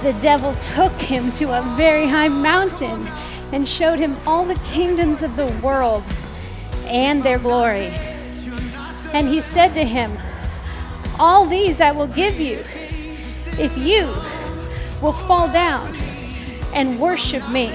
the 0.02 0.12
devil 0.20 0.54
took 0.74 0.92
him 0.92 1.32
to 1.32 1.58
a 1.58 1.62
very 1.76 2.06
high 2.06 2.28
mountain 2.28 3.06
and 3.52 3.68
showed 3.68 3.98
him 3.98 4.16
all 4.26 4.44
the 4.44 4.54
kingdoms 4.56 5.22
of 5.22 5.36
the 5.36 5.46
world 5.64 6.04
and 6.86 7.22
their 7.22 7.38
glory. 7.38 7.88
And 9.12 9.28
he 9.28 9.40
said 9.40 9.74
to 9.74 9.84
him, 9.84 10.16
All 11.18 11.46
these 11.46 11.80
I 11.80 11.92
will 11.92 12.06
give 12.06 12.38
you 12.38 12.64
if 13.58 13.76
you 13.76 14.06
will 15.00 15.12
fall 15.12 15.48
down 15.48 15.96
and 16.74 17.00
worship 17.00 17.48
me. 17.48 17.70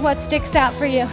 What 0.00 0.20
sticks 0.20 0.54
out 0.56 0.74
for 0.74 0.86
you? 0.86 1.06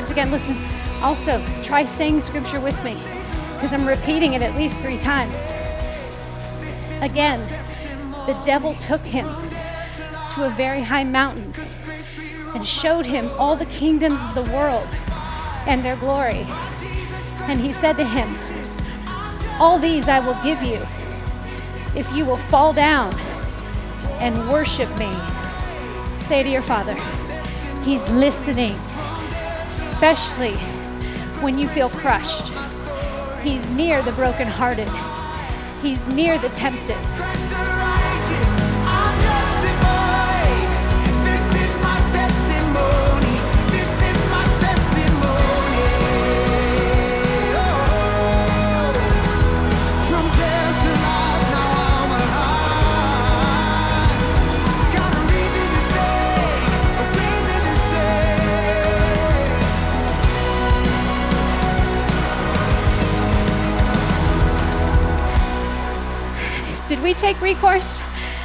Words 0.00 0.10
again. 0.10 0.30
Listen, 0.30 0.56
also, 1.02 1.44
try 1.62 1.84
saying 1.84 2.20
scripture 2.20 2.60
with 2.60 2.82
me 2.84 2.94
because 3.54 3.72
I'm 3.72 3.86
repeating 3.86 4.32
it 4.32 4.42
at 4.42 4.54
least 4.56 4.80
three 4.80 4.98
times. 4.98 5.34
Again, 7.02 7.40
the 8.26 8.40
devil 8.44 8.74
took 8.76 9.00
him 9.02 9.26
to 10.34 10.46
a 10.46 10.54
very 10.56 10.80
high 10.80 11.04
mountain 11.04 11.52
and 12.54 12.66
showed 12.66 13.04
him 13.04 13.30
all 13.38 13.56
the 13.56 13.66
kingdoms 13.66 14.22
of 14.24 14.34
the 14.34 14.52
world 14.52 14.88
and 15.66 15.84
their 15.84 15.96
glory. 15.96 16.46
And 17.48 17.60
he 17.60 17.72
said 17.72 17.96
to 17.96 18.04
him, 18.04 18.34
All 19.60 19.78
these 19.78 20.08
I 20.08 20.20
will 20.20 20.38
give 20.42 20.62
you 20.62 20.78
if 21.98 22.10
you 22.14 22.24
will 22.24 22.38
fall 22.48 22.72
down 22.72 23.12
and 24.20 24.34
worship 24.48 24.88
me. 24.98 25.12
Say 26.20 26.42
to 26.42 26.48
your 26.48 26.62
father, 26.62 26.94
He's 27.82 28.06
listening, 28.10 28.76
especially 30.02 30.54
when 31.42 31.58
you 31.58 31.68
feel 31.68 31.90
crushed. 31.90 32.50
He's 33.42 33.68
near 33.72 34.00
the 34.00 34.12
brokenhearted. 34.12 34.88
He's 35.82 36.06
near 36.14 36.38
the 36.38 36.48
tempted. 36.48 37.49
We 67.10 67.14
take 67.14 67.40
recourse? 67.40 68.00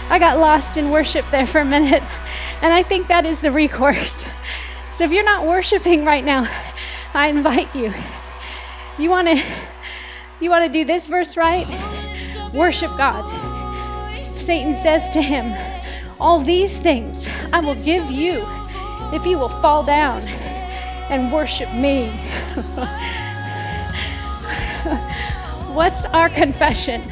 I 0.10 0.18
got 0.18 0.40
lost 0.40 0.76
in 0.76 0.90
worship 0.90 1.24
there 1.30 1.46
for 1.46 1.60
a 1.60 1.66
minute, 1.66 2.02
and 2.64 2.74
I 2.74 2.82
think 2.82 3.08
that 3.10 3.24
is 3.24 3.40
the 3.40 3.52
recourse. 3.52 4.26
So 4.96 5.04
if 5.04 5.12
you're 5.12 5.24
not 5.24 5.46
worshiping 5.46 6.04
right 6.04 6.26
now, 6.26 6.50
I 7.14 7.28
invite 7.28 7.76
you. 7.76 7.94
You 8.98 9.12
want 9.12 9.28
to 9.28 9.44
you 10.40 10.50
want 10.50 10.66
to 10.66 10.72
do 10.72 10.84
this 10.84 11.06
verse 11.06 11.38
right? 11.38 11.68
Worship 12.56 12.90
God. 12.98 13.24
Satan 14.26 14.74
says 14.82 15.14
to 15.14 15.22
him, 15.22 15.46
"All 16.20 16.42
these 16.42 16.76
things 16.76 17.28
I 17.54 17.60
will 17.60 17.76
give 17.76 18.10
you 18.10 18.44
if 19.14 19.28
you 19.28 19.38
will 19.38 19.50
fall 19.62 19.84
down 19.84 20.24
and 21.12 21.32
worship 21.32 21.72
me." 21.72 22.10
What's 25.76 26.06
our 26.06 26.30
confession? 26.30 27.12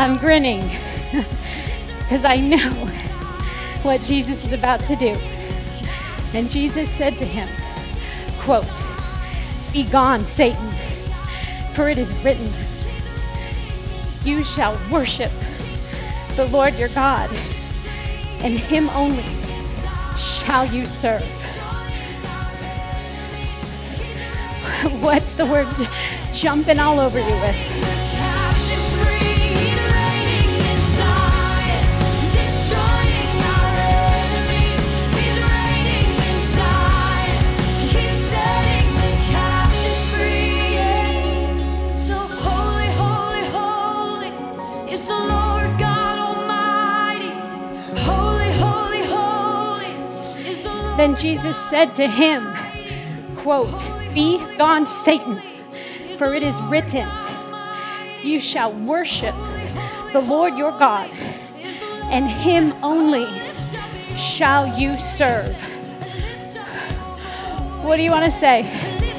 I'm 0.00 0.16
grinning 0.16 0.62
because 1.98 2.24
I 2.24 2.36
know 2.36 2.70
what 3.82 4.00
Jesus 4.00 4.46
is 4.46 4.52
about 4.54 4.80
to 4.84 4.96
do. 4.96 5.14
And 6.32 6.48
Jesus 6.48 6.88
said 6.88 7.18
to 7.18 7.26
him, 7.26 7.46
quote, 8.38 8.64
Be 9.74 9.84
gone, 9.84 10.20
Satan, 10.20 10.70
for 11.74 11.90
it 11.90 11.98
is 11.98 12.10
written, 12.24 12.50
You 14.24 14.42
shall 14.42 14.80
worship 14.90 15.30
the 16.34 16.46
Lord 16.46 16.76
your 16.76 16.88
God, 16.88 17.28
and 18.40 18.58
him 18.58 18.88
only 18.94 19.26
shall 20.16 20.64
you 20.64 20.86
serve. 20.86 21.20
What's 25.02 25.36
the 25.36 25.44
words 25.44 25.78
jumping 26.32 26.78
all 26.78 27.00
over 27.00 27.18
you 27.18 27.26
with? 27.26 27.79
Then 51.00 51.16
Jesus 51.16 51.56
said 51.70 51.96
to 51.96 52.06
him, 52.06 52.46
quote, 53.38 53.72
Be 54.12 54.38
gone, 54.58 54.86
Satan, 54.86 55.36
for 56.18 56.34
it 56.34 56.42
is 56.42 56.60
written, 56.64 57.08
You 58.22 58.38
shall 58.38 58.74
worship 58.74 59.34
the 60.12 60.20
Lord 60.20 60.58
your 60.58 60.72
God, 60.72 61.08
and 62.12 62.28
him 62.28 62.74
only 62.82 63.26
shall 64.14 64.78
you 64.78 64.98
serve. 64.98 65.56
What 67.82 67.96
do 67.96 68.02
you 68.02 68.10
want 68.10 68.26
to 68.26 68.38
say? 68.38 69.09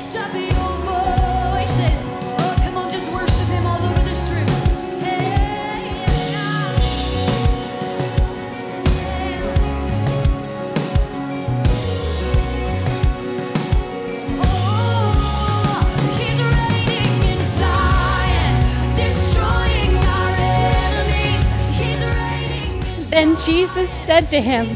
Then 23.22 23.38
Jesus 23.38 23.88
said 24.08 24.32
to 24.32 24.42
him, 24.42 24.68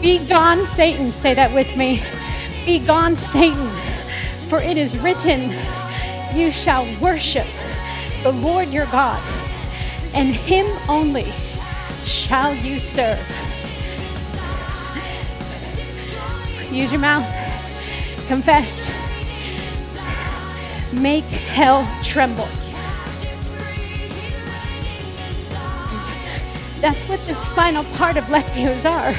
Be 0.00 0.24
gone, 0.28 0.66
Satan. 0.66 1.10
Say 1.10 1.34
that 1.34 1.52
with 1.52 1.76
me. 1.76 2.00
Be 2.64 2.78
gone, 2.78 3.16
Satan, 3.16 3.68
for 4.48 4.62
it 4.62 4.76
is 4.76 4.96
written, 4.98 5.50
You 6.32 6.52
shall 6.52 6.86
worship 7.00 7.48
the 8.22 8.30
Lord 8.30 8.68
your 8.68 8.86
God, 8.86 9.20
and 10.14 10.32
him 10.32 10.64
only 10.88 11.26
shall 12.04 12.54
you 12.54 12.78
serve. 12.78 13.18
Use 16.70 16.92
your 16.92 17.00
mouth. 17.00 17.26
Confess. 18.28 18.88
Make 20.92 21.24
hell 21.24 21.84
tremble. 22.04 22.46
That's 26.86 27.08
what 27.08 27.18
this 27.22 27.44
final 27.46 27.82
part 27.96 28.16
of 28.16 28.22
Lectios 28.26 28.84
are. 28.84 29.12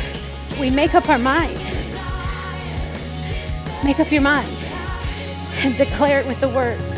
We 0.58 0.70
make 0.70 0.96
up 0.96 1.10
our 1.10 1.20
mind. 1.20 1.54
Make 3.84 4.00
up 4.00 4.10
your 4.10 4.22
mind 4.22 4.48
and 5.58 5.76
declare 5.76 6.22
it 6.22 6.28
with 6.28 6.40
the 6.40 6.48
words. 6.48 6.97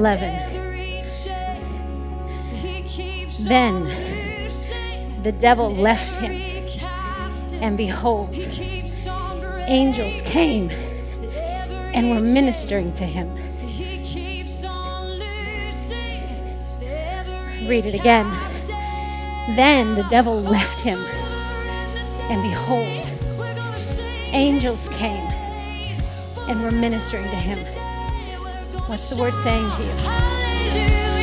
11. 0.00 0.32
Then 3.44 3.84
the 5.22 5.32
devil 5.32 5.70
left 5.70 6.18
him, 6.18 6.32
and 7.60 7.76
behold, 7.76 8.34
angels 9.68 10.22
came 10.22 10.70
and 10.70 12.08
were 12.08 12.20
ministering 12.20 12.94
to 12.94 13.04
him. 13.04 13.28
Read 17.68 17.84
it 17.84 17.94
again. 17.94 18.26
Then 19.54 19.96
the 19.96 20.06
devil 20.08 20.40
left 20.40 20.80
him, 20.80 20.98
and 22.30 22.42
behold, 22.42 23.06
angels 24.32 24.88
came 24.94 25.26
and 26.48 26.62
were 26.62 26.70
ministering 26.70 27.28
to 27.28 27.36
him. 27.36 27.79
What's 28.90 29.08
the 29.08 29.22
word 29.22 29.34
saying 29.34 29.70
to 29.76 29.84
you? 29.84 31.19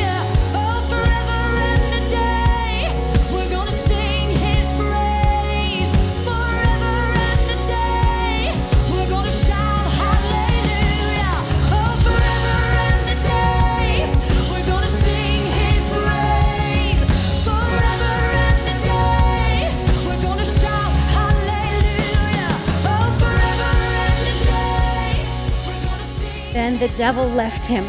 Then 26.68 26.78
the 26.80 26.98
devil 26.98 27.26
left 27.26 27.64
him, 27.64 27.82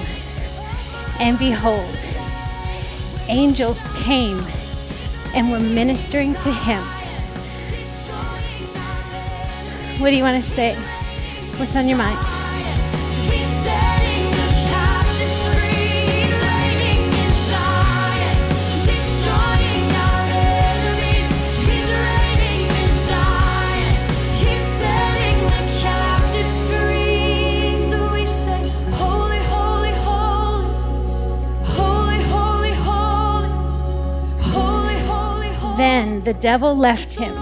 and 1.20 1.38
behold, 1.38 1.94
angels 3.28 3.78
came 3.98 4.40
and 5.36 5.52
were 5.52 5.60
ministering 5.60 6.34
to 6.36 6.54
him. 6.54 6.82
What 10.00 10.12
do 10.12 10.16
you 10.16 10.24
want 10.24 10.42
to 10.42 10.50
say? 10.52 10.76
What's 11.58 11.76
on 11.76 11.90
your 11.90 11.98
mind? 11.98 12.39
The 36.30 36.34
devil 36.36 36.78
left 36.78 37.12
him, 37.18 37.36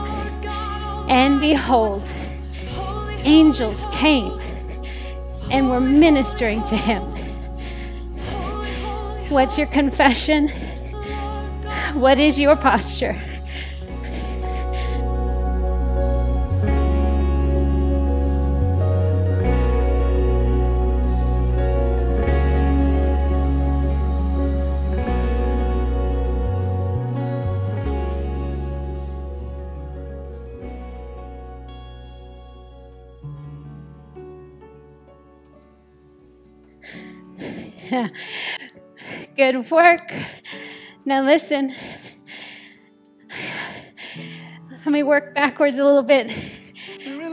and 1.10 1.42
behold, 1.42 2.02
angels 3.26 3.86
came 3.92 4.40
and 5.52 5.70
were 5.70 5.82
ministering 5.82 6.64
to 6.64 6.78
him. 6.78 7.02
What's 9.30 9.58
your 9.58 9.68
confession? 9.68 10.48
What 11.96 12.18
is 12.18 12.40
your 12.40 12.56
posture? 12.56 13.22
Good 39.50 39.72
work. 39.72 40.14
Now 41.06 41.24
listen. 41.24 41.74
Let 44.70 44.88
me 44.88 45.04
work 45.04 45.34
backwards 45.34 45.78
a 45.78 45.86
little 45.86 46.04
bit 46.04 46.28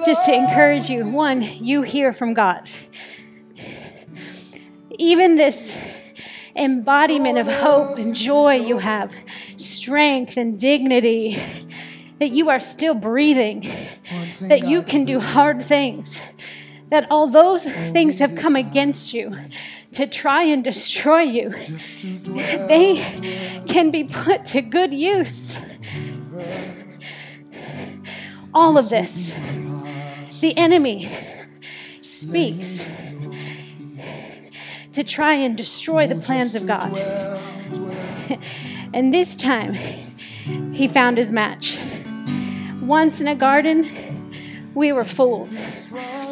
just 0.07 0.24
to 0.27 0.33
encourage 0.33 0.88
you. 0.88 1.11
One, 1.11 1.42
you 1.42 1.83
hear 1.83 2.12
from 2.12 2.33
God. 2.33 2.70
Even 4.96 5.35
this 5.35 5.77
embodiment 6.55 7.38
of 7.38 7.48
hope 7.48 7.98
and 7.98 8.14
joy 8.14 8.59
you 8.59 8.79
have, 8.79 9.12
strength 9.57 10.37
and 10.37 10.57
dignity, 10.57 11.42
that 12.20 12.31
you 12.31 12.48
are 12.48 12.61
still 12.61 12.94
breathing, 12.94 13.68
that 14.48 14.68
you 14.68 14.83
can 14.83 15.05
do 15.05 15.18
hard 15.18 15.64
things, 15.64 16.20
that 16.90 17.11
all 17.11 17.29
those 17.29 17.64
things 17.64 18.20
have 18.20 18.37
come 18.37 18.55
against 18.55 19.12
you 19.12 19.35
to 19.94 20.07
try 20.07 20.42
and 20.42 20.62
destroy 20.64 21.22
you, 21.22 21.50
they 22.68 22.96
can 23.68 23.90
be 23.90 24.04
put 24.04 24.46
to 24.48 24.61
good 24.61 24.92
use. 24.92 25.57
All 28.52 28.78
of 28.78 28.88
this, 28.88 29.33
the 30.40 30.57
enemy 30.57 31.11
speaks 32.02 32.85
to 34.92 35.02
try 35.02 35.35
and 35.35 35.57
destroy 35.57 36.07
the 36.07 36.20
plans 36.20 36.54
of 36.54 36.66
God. 36.66 36.92
and 38.94 39.12
this 39.12 39.35
time, 39.35 39.74
he 40.72 40.88
found 40.88 41.18
his 41.18 41.33
match. 41.33 41.78
Once 42.80 43.20
in 43.20 43.26
a 43.26 43.35
garden, 43.35 43.88
we 44.74 44.92
were 44.92 45.04
fooled. 45.04 45.50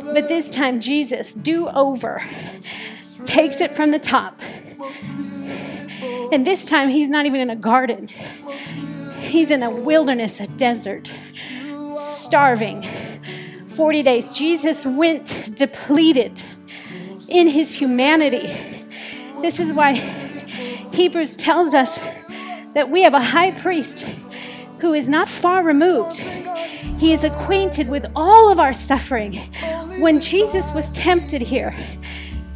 But 0.05 0.29
this 0.29 0.49
time, 0.49 0.81
Jesus, 0.81 1.33
do 1.33 1.69
over, 1.69 2.23
takes 3.33 3.63
it 3.63 3.71
from 3.71 3.91
the 3.93 3.99
top. 3.99 4.39
And 6.33 6.47
this 6.47 6.65
time, 6.67 6.91
he's 6.91 7.09
not 7.09 7.25
even 7.25 7.41
in 7.41 7.51
a 7.51 7.57
garden, 7.57 8.09
he's 9.21 9.51
in 9.51 9.63
a 9.63 9.71
wilderness, 9.71 10.39
a 10.41 10.47
desert, 10.47 11.11
starving. 11.97 12.87
40 13.75 14.03
days. 14.03 14.33
Jesus 14.33 14.85
went 14.85 15.57
depleted 15.57 16.43
in 17.31 17.49
his 17.49 17.75
humanity. 17.75 18.55
This 19.41 19.59
is 19.59 19.73
why 19.73 19.95
Hebrews 20.93 21.37
tells 21.37 21.73
us 21.73 21.99
that 22.75 22.91
we 22.91 23.03
have 23.03 23.15
a 23.15 23.21
high 23.21 23.51
priest 23.51 24.05
who 24.81 24.93
is 24.93 25.09
not 25.09 25.27
far 25.27 25.63
removed. 25.63 26.19
He 26.99 27.15
is 27.15 27.25
acquainted 27.25 27.89
with 27.89 28.05
all 28.15 28.51
of 28.51 28.61
our 28.61 28.75
suffering. 28.75 29.39
When 30.01 30.21
Jesus 30.21 30.71
was 30.75 30.93
tempted 30.93 31.41
here, 31.41 31.75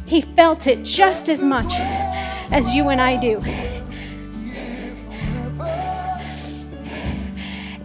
he 0.07 0.21
felt 0.21 0.67
it 0.67 0.83
just 0.83 1.27
as 1.27 1.43
much 1.43 1.73
as 2.51 2.73
you 2.73 2.89
and 2.89 3.01
I 3.01 3.19
do. 3.19 3.39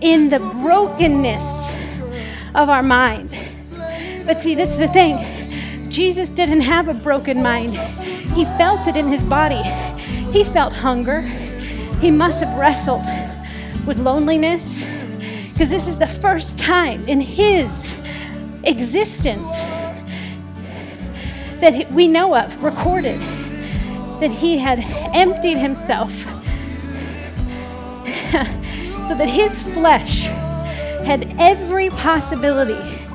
In 0.00 0.30
the 0.30 0.38
brokenness 0.62 1.44
of 2.54 2.68
our 2.68 2.82
mind. 2.82 3.30
But 4.24 4.38
see, 4.38 4.54
this 4.54 4.70
is 4.70 4.78
the 4.78 4.88
thing 4.88 5.18
Jesus 5.90 6.28
didn't 6.28 6.60
have 6.60 6.88
a 6.88 6.94
broken 6.94 7.42
mind, 7.42 7.72
he 7.72 8.44
felt 8.56 8.86
it 8.86 8.96
in 8.96 9.08
his 9.08 9.26
body. 9.26 9.62
He 10.32 10.44
felt 10.44 10.72
hunger. 10.72 11.20
He 12.00 12.10
must 12.10 12.42
have 12.42 12.58
wrestled 12.58 13.04
with 13.86 13.98
loneliness 13.98 14.82
because 15.52 15.70
this 15.70 15.86
is 15.86 15.98
the 15.98 16.06
first 16.06 16.58
time 16.58 17.06
in 17.08 17.20
his 17.20 17.94
existence 18.64 19.46
that 21.62 21.92
we 21.92 22.08
know 22.08 22.36
of, 22.36 22.60
recorded, 22.60 23.20
that 24.20 24.32
he 24.32 24.58
had 24.58 24.80
emptied 25.14 25.56
himself 25.56 26.12
so 29.06 29.14
that 29.14 29.28
his 29.28 29.62
flesh 29.72 30.22
had 31.04 31.32
every 31.38 31.88
possibility, 31.90 33.06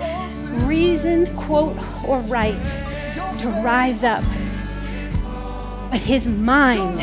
reason, 0.66 1.26
quote, 1.36 1.78
or 2.08 2.22
right, 2.22 2.66
to 3.40 3.50
rise 3.66 4.06
up. 4.06 4.24
But 5.92 6.00
his 6.00 6.26
mind 6.26 7.00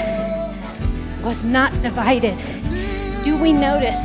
was 1.22 1.44
not 1.44 1.72
divided. 1.82 2.38
Do 3.22 3.36
we 3.36 3.52
notice 3.52 4.02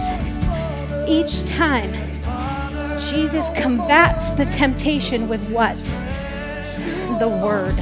each 1.07 1.45
time 1.45 1.93
Jesus 2.99 3.49
combats 3.55 4.31
the 4.31 4.43
temptation 4.43 5.29
with 5.29 5.49
what? 5.49 5.77
The 7.19 7.27
Word. 7.27 7.75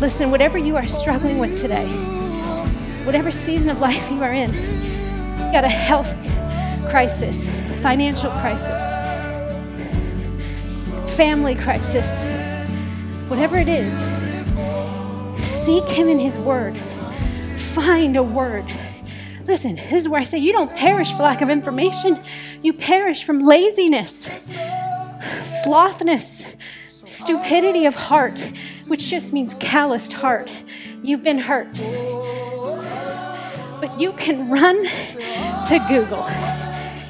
Listen, 0.00 0.30
whatever 0.30 0.58
you 0.58 0.76
are 0.76 0.86
struggling 0.86 1.38
with 1.38 1.60
today, 1.60 1.86
whatever 3.04 3.32
season 3.32 3.70
of 3.70 3.80
life 3.80 4.10
you 4.10 4.22
are 4.22 4.32
in, 4.32 4.52
you 4.52 5.52
got 5.52 5.64
a 5.64 5.68
health 5.68 6.06
crisis, 6.90 7.44
financial 7.80 8.30
crisis, 8.30 8.82
family 11.16 11.54
crisis, 11.54 12.10
whatever 13.30 13.56
it 13.56 13.68
is, 13.68 13.92
Seek 15.64 15.84
Him 15.84 16.08
in 16.08 16.18
His 16.18 16.36
Word. 16.38 16.76
Find 17.72 18.16
a 18.16 18.22
word. 18.22 18.64
Listen, 19.44 19.76
this 19.76 19.92
is 19.92 20.08
where 20.08 20.20
I 20.20 20.24
say 20.24 20.38
you 20.38 20.52
don't 20.52 20.70
perish 20.72 21.12
for 21.12 21.22
lack 21.22 21.40
of 21.40 21.50
information, 21.50 22.18
you 22.62 22.72
perish 22.72 23.22
from 23.22 23.40
laziness, 23.40 24.26
slothness, 25.64 26.41
stupidity 27.12 27.86
of 27.86 27.94
heart, 27.94 28.40
which 28.88 29.06
just 29.06 29.32
means 29.32 29.54
calloused 29.54 30.12
heart. 30.12 30.48
You've 31.02 31.22
been 31.22 31.38
hurt. 31.38 31.72
But 33.80 34.00
you 34.00 34.12
can 34.12 34.50
run 34.50 34.84
to 35.66 35.84
Google 35.88 36.24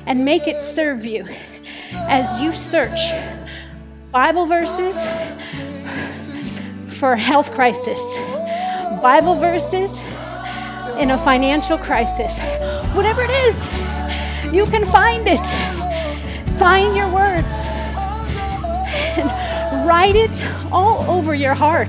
and 0.06 0.24
make 0.24 0.48
it 0.48 0.60
serve 0.60 1.04
you 1.04 1.26
as 1.92 2.40
you 2.40 2.54
search 2.54 2.98
Bible 4.10 4.46
verses 4.46 4.96
for 6.98 7.12
a 7.12 7.18
health 7.18 7.52
crisis, 7.52 8.02
Bible 9.00 9.36
verses 9.36 10.00
in 10.98 11.10
a 11.10 11.18
financial 11.18 11.78
crisis. 11.78 12.38
Whatever 12.94 13.22
it 13.22 13.30
is, 13.30 14.52
you 14.52 14.66
can 14.66 14.84
find 14.86 15.26
it. 15.26 15.46
Find 16.58 16.94
your 16.94 17.10
words 17.12 17.66
write 19.86 20.16
it 20.16 20.44
all 20.70 21.02
over 21.10 21.34
your 21.34 21.54
heart. 21.54 21.88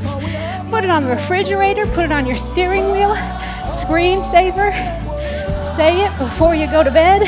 Put 0.70 0.84
it 0.84 0.90
on 0.90 1.04
the 1.04 1.10
refrigerator, 1.12 1.86
put 1.88 2.06
it 2.06 2.12
on 2.12 2.26
your 2.26 2.38
steering 2.38 2.92
wheel, 2.92 3.16
screensaver. 3.84 4.72
Say 5.76 6.06
it 6.06 6.18
before 6.18 6.56
you 6.56 6.68
go 6.68 6.84
to 6.84 6.92
bed. 6.92 7.22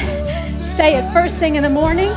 Say 0.62 0.96
it 0.96 1.14
first 1.14 1.38
thing 1.38 1.56
in 1.56 1.64
the 1.64 1.70
morning. 1.70 2.10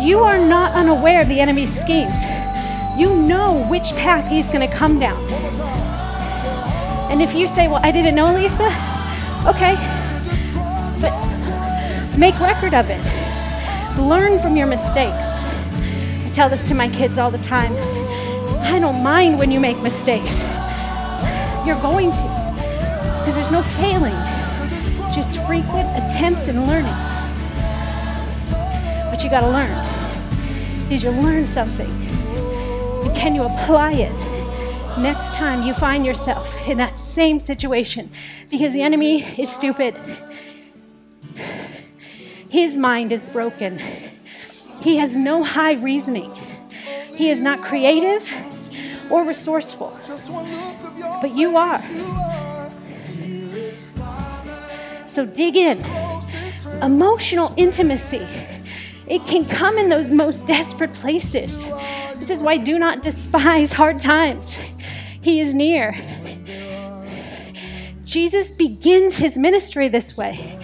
You 0.00 0.20
are 0.20 0.38
not 0.38 0.72
unaware 0.72 1.22
of 1.22 1.28
the 1.28 1.40
enemy's 1.40 1.78
schemes. 1.78 2.18
You 2.98 3.14
know 3.16 3.66
which 3.68 3.92
path 3.96 4.26
he's 4.30 4.48
going 4.48 4.66
to 4.66 4.74
come 4.74 4.98
down. 4.98 5.22
And 7.10 7.20
if 7.20 7.34
you 7.34 7.48
say, 7.48 7.68
Well, 7.68 7.80
I 7.82 7.90
didn't 7.90 8.14
know, 8.14 8.32
Lisa, 8.32 8.66
okay, 9.46 9.74
but 11.00 12.18
make 12.18 12.38
record 12.40 12.74
of 12.74 12.88
it. 12.88 13.04
Learn 13.98 14.38
from 14.38 14.56
your 14.56 14.66
mistakes. 14.66 15.39
Tell 16.40 16.48
this 16.48 16.66
to 16.68 16.74
my 16.74 16.88
kids 16.88 17.18
all 17.18 17.30
the 17.30 17.36
time. 17.36 17.70
I 18.62 18.78
don't 18.78 19.02
mind 19.02 19.38
when 19.38 19.50
you 19.50 19.60
make 19.60 19.78
mistakes. 19.82 20.40
You're 21.66 21.78
going 21.82 22.10
to, 22.10 22.16
because 23.18 23.34
there's 23.34 23.50
no 23.50 23.62
failing, 23.62 24.14
just 25.14 25.38
frequent 25.46 25.86
attempts 25.98 26.48
and 26.48 26.66
learning. 26.66 26.94
But 29.10 29.22
you 29.22 29.28
got 29.28 29.42
to 29.42 29.50
learn. 29.50 30.88
Did 30.88 31.02
you 31.02 31.10
learn 31.10 31.46
something? 31.46 31.90
And 31.90 33.14
can 33.14 33.34
you 33.34 33.42
apply 33.42 33.92
it 33.92 34.98
next 34.98 35.34
time 35.34 35.62
you 35.62 35.74
find 35.74 36.06
yourself 36.06 36.50
in 36.66 36.78
that 36.78 36.96
same 36.96 37.38
situation? 37.38 38.10
Because 38.50 38.72
the 38.72 38.80
enemy 38.80 39.22
is 39.38 39.52
stupid. 39.52 39.94
His 42.48 42.78
mind 42.78 43.12
is 43.12 43.26
broken. 43.26 43.78
He 44.80 44.96
has 44.96 45.14
no 45.14 45.42
high 45.42 45.74
reasoning. 45.74 46.32
He 47.14 47.28
is 47.30 47.40
not 47.40 47.60
creative 47.60 48.32
or 49.10 49.24
resourceful. 49.24 49.96
But 51.20 51.36
you 51.36 51.56
are. 51.56 51.78
So 55.06 55.26
dig 55.26 55.56
in. 55.56 55.82
Emotional 56.82 57.52
intimacy. 57.56 58.26
It 59.06 59.26
can 59.26 59.44
come 59.44 59.76
in 59.76 59.88
those 59.88 60.10
most 60.10 60.46
desperate 60.46 60.94
places. 60.94 61.58
This 62.18 62.30
is 62.30 62.42
why 62.42 62.56
do 62.56 62.78
not 62.78 63.02
despise 63.02 63.72
hard 63.72 64.00
times. 64.00 64.56
He 65.20 65.40
is 65.40 65.52
near. 65.52 65.94
Jesus 68.04 68.52
begins 68.52 69.16
his 69.16 69.36
ministry 69.36 69.88
this 69.88 70.16
way. 70.16 70.59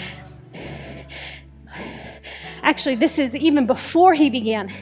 Actually, 2.66 2.96
this 2.96 3.16
is 3.20 3.36
even 3.36 3.64
before 3.64 4.12
he 4.12 4.28
began. 4.28 4.72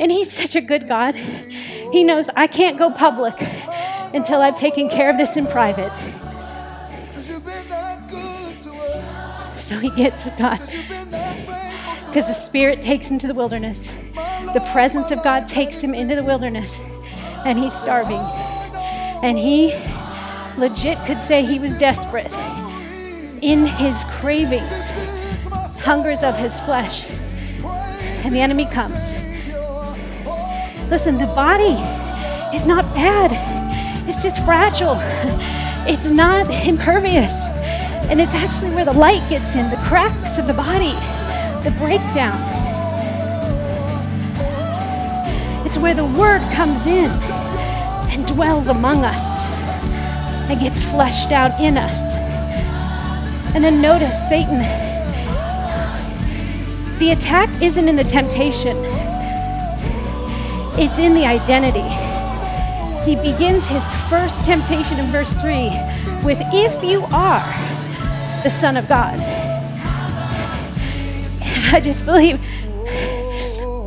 And 0.00 0.10
he's 0.10 0.30
such 0.30 0.56
a 0.56 0.60
good 0.60 0.88
God. 0.88 1.14
He 1.14 2.02
knows 2.02 2.28
I 2.34 2.48
can't 2.48 2.76
go 2.76 2.90
public 2.90 3.40
until 4.12 4.42
I've 4.42 4.58
taken 4.58 4.88
care 4.90 5.08
of 5.08 5.16
this 5.16 5.36
in 5.36 5.46
private. 5.46 5.92
So 9.60 9.78
he 9.78 9.90
gets 9.90 10.24
with 10.24 10.36
God. 10.36 10.58
Because 12.08 12.26
the 12.26 12.32
Spirit 12.32 12.82
takes 12.82 13.06
him 13.06 13.20
to 13.20 13.28
the 13.28 13.34
wilderness. 13.34 13.88
The 14.52 14.68
presence 14.72 15.12
of 15.12 15.22
God 15.22 15.48
takes 15.48 15.80
him 15.80 15.94
into 15.94 16.16
the 16.16 16.24
wilderness. 16.24 16.76
And 17.46 17.56
he's 17.56 17.72
starving. 17.72 18.18
And 19.22 19.38
he 19.38 19.68
legit 20.58 20.98
could 21.06 21.22
say 21.22 21.44
he 21.44 21.60
was 21.60 21.78
desperate 21.78 22.32
in 23.42 23.64
his 23.64 24.02
cravings, 24.18 24.90
hungers 25.78 26.24
of 26.24 26.34
his 26.34 26.58
flesh. 26.60 27.08
And 28.24 28.34
the 28.34 28.40
enemy 28.40 28.66
comes. 28.66 29.10
Listen, 30.90 31.18
the 31.18 31.26
body 31.34 31.76
is 32.56 32.66
not 32.66 32.84
bad, 32.94 33.30
it's 34.08 34.22
just 34.22 34.44
fragile. 34.44 34.96
It's 35.86 36.04
not 36.04 36.50
impervious. 36.50 37.34
And 38.10 38.20
it's 38.20 38.34
actually 38.34 38.74
where 38.74 38.84
the 38.84 38.92
light 38.92 39.26
gets 39.30 39.54
in, 39.54 39.70
the 39.70 39.76
cracks 39.76 40.38
of 40.38 40.46
the 40.46 40.52
body, 40.52 40.92
the 41.64 41.74
breakdown. 41.78 42.36
It's 45.66 45.78
where 45.78 45.94
the 45.94 46.04
word 46.04 46.40
comes 46.52 46.86
in 46.86 47.10
and 48.10 48.26
dwells 48.26 48.68
among 48.68 49.04
us 49.04 49.44
and 50.50 50.60
gets 50.60 50.82
fleshed 50.84 51.32
out 51.32 51.58
in 51.60 51.78
us. 51.78 51.98
And 53.54 53.64
then 53.64 53.80
notice 53.80 54.28
Satan. 54.28 54.87
The 56.98 57.10
attack 57.12 57.62
isn't 57.62 57.88
in 57.88 57.94
the 57.96 58.04
temptation, 58.04 58.76
it's 60.76 60.98
in 60.98 61.14
the 61.14 61.24
identity. 61.24 61.88
He 63.08 63.14
begins 63.16 63.66
his 63.66 63.84
first 64.10 64.44
temptation 64.44 64.98
in 64.98 65.06
verse 65.06 65.32
3 65.40 65.70
with, 66.24 66.38
If 66.52 66.82
you 66.82 67.04
are 67.12 67.44
the 68.42 68.50
Son 68.50 68.76
of 68.76 68.88
God. 68.88 69.18
I 71.72 71.80
just 71.80 72.04
believe 72.04 72.40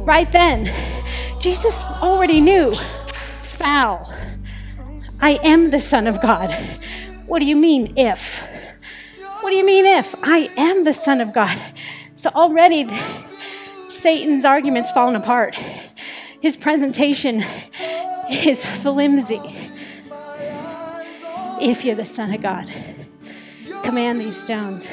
right 0.07 0.31
then, 0.31 0.71
Jesus 1.41 1.75
already 2.01 2.39
knew 2.39 2.73
foul. 3.41 4.13
I 5.19 5.39
am 5.43 5.71
the 5.71 5.81
Son 5.81 6.07
of 6.07 6.21
God. 6.21 6.51
What 7.27 7.39
do 7.39 7.45
you 7.45 7.55
mean, 7.55 7.93
if? 7.97 8.41
What 9.41 9.49
do 9.49 9.55
you 9.55 9.65
mean, 9.65 9.85
if? 9.85 10.15
I 10.23 10.49
am 10.57 10.83
the 10.83 10.93
Son 10.93 11.21
of 11.21 11.33
God. 11.33 11.61
So 12.21 12.29
already 12.35 12.87
Satan's 13.89 14.45
argument's 14.45 14.91
fallen 14.91 15.15
apart. 15.15 15.55
His 16.39 16.55
presentation 16.55 17.43
is 18.29 18.63
flimsy. 18.63 19.41
If 21.59 21.83
you're 21.83 21.95
the 21.95 22.05
Son 22.05 22.31
of 22.31 22.39
God, 22.39 22.71
command 23.83 24.21
these 24.21 24.39
stones. 24.39 24.87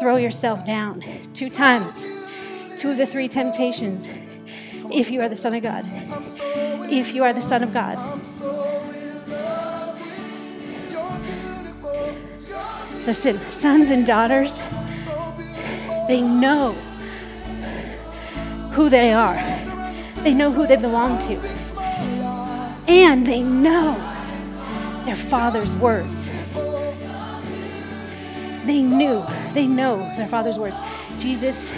Throw 0.00 0.16
yourself 0.16 0.66
down. 0.66 1.04
Two 1.32 1.48
times. 1.48 1.94
Two 2.80 2.90
of 2.90 2.96
the 2.96 3.06
three 3.06 3.28
temptations. 3.28 4.08
If 4.90 5.12
you 5.12 5.20
are 5.20 5.28
the 5.28 5.36
Son 5.36 5.54
of 5.54 5.62
God. 5.62 5.84
If 6.90 7.14
you 7.14 7.22
are 7.22 7.32
the 7.32 7.40
Son 7.40 7.62
of 7.62 7.72
God. 7.72 7.96
Listen, 13.06 13.36
sons 13.52 13.90
and 13.90 14.04
daughters, 14.04 14.58
they 16.08 16.20
know 16.20 16.72
who 18.72 18.88
they 18.88 19.12
are, 19.12 19.34
they 20.22 20.34
know 20.34 20.50
who 20.50 20.66
they 20.66 20.76
belong 20.76 21.18
to, 21.28 21.36
and 22.88 23.26
they 23.26 23.42
know 23.42 23.94
their 25.04 25.16
father's 25.16 25.74
words. 25.76 26.28
They 28.64 28.82
knew, 28.82 29.24
they 29.54 29.66
know 29.66 29.98
their 30.16 30.28
father's 30.28 30.58
words. 30.58 30.76
Jesus 31.18 31.72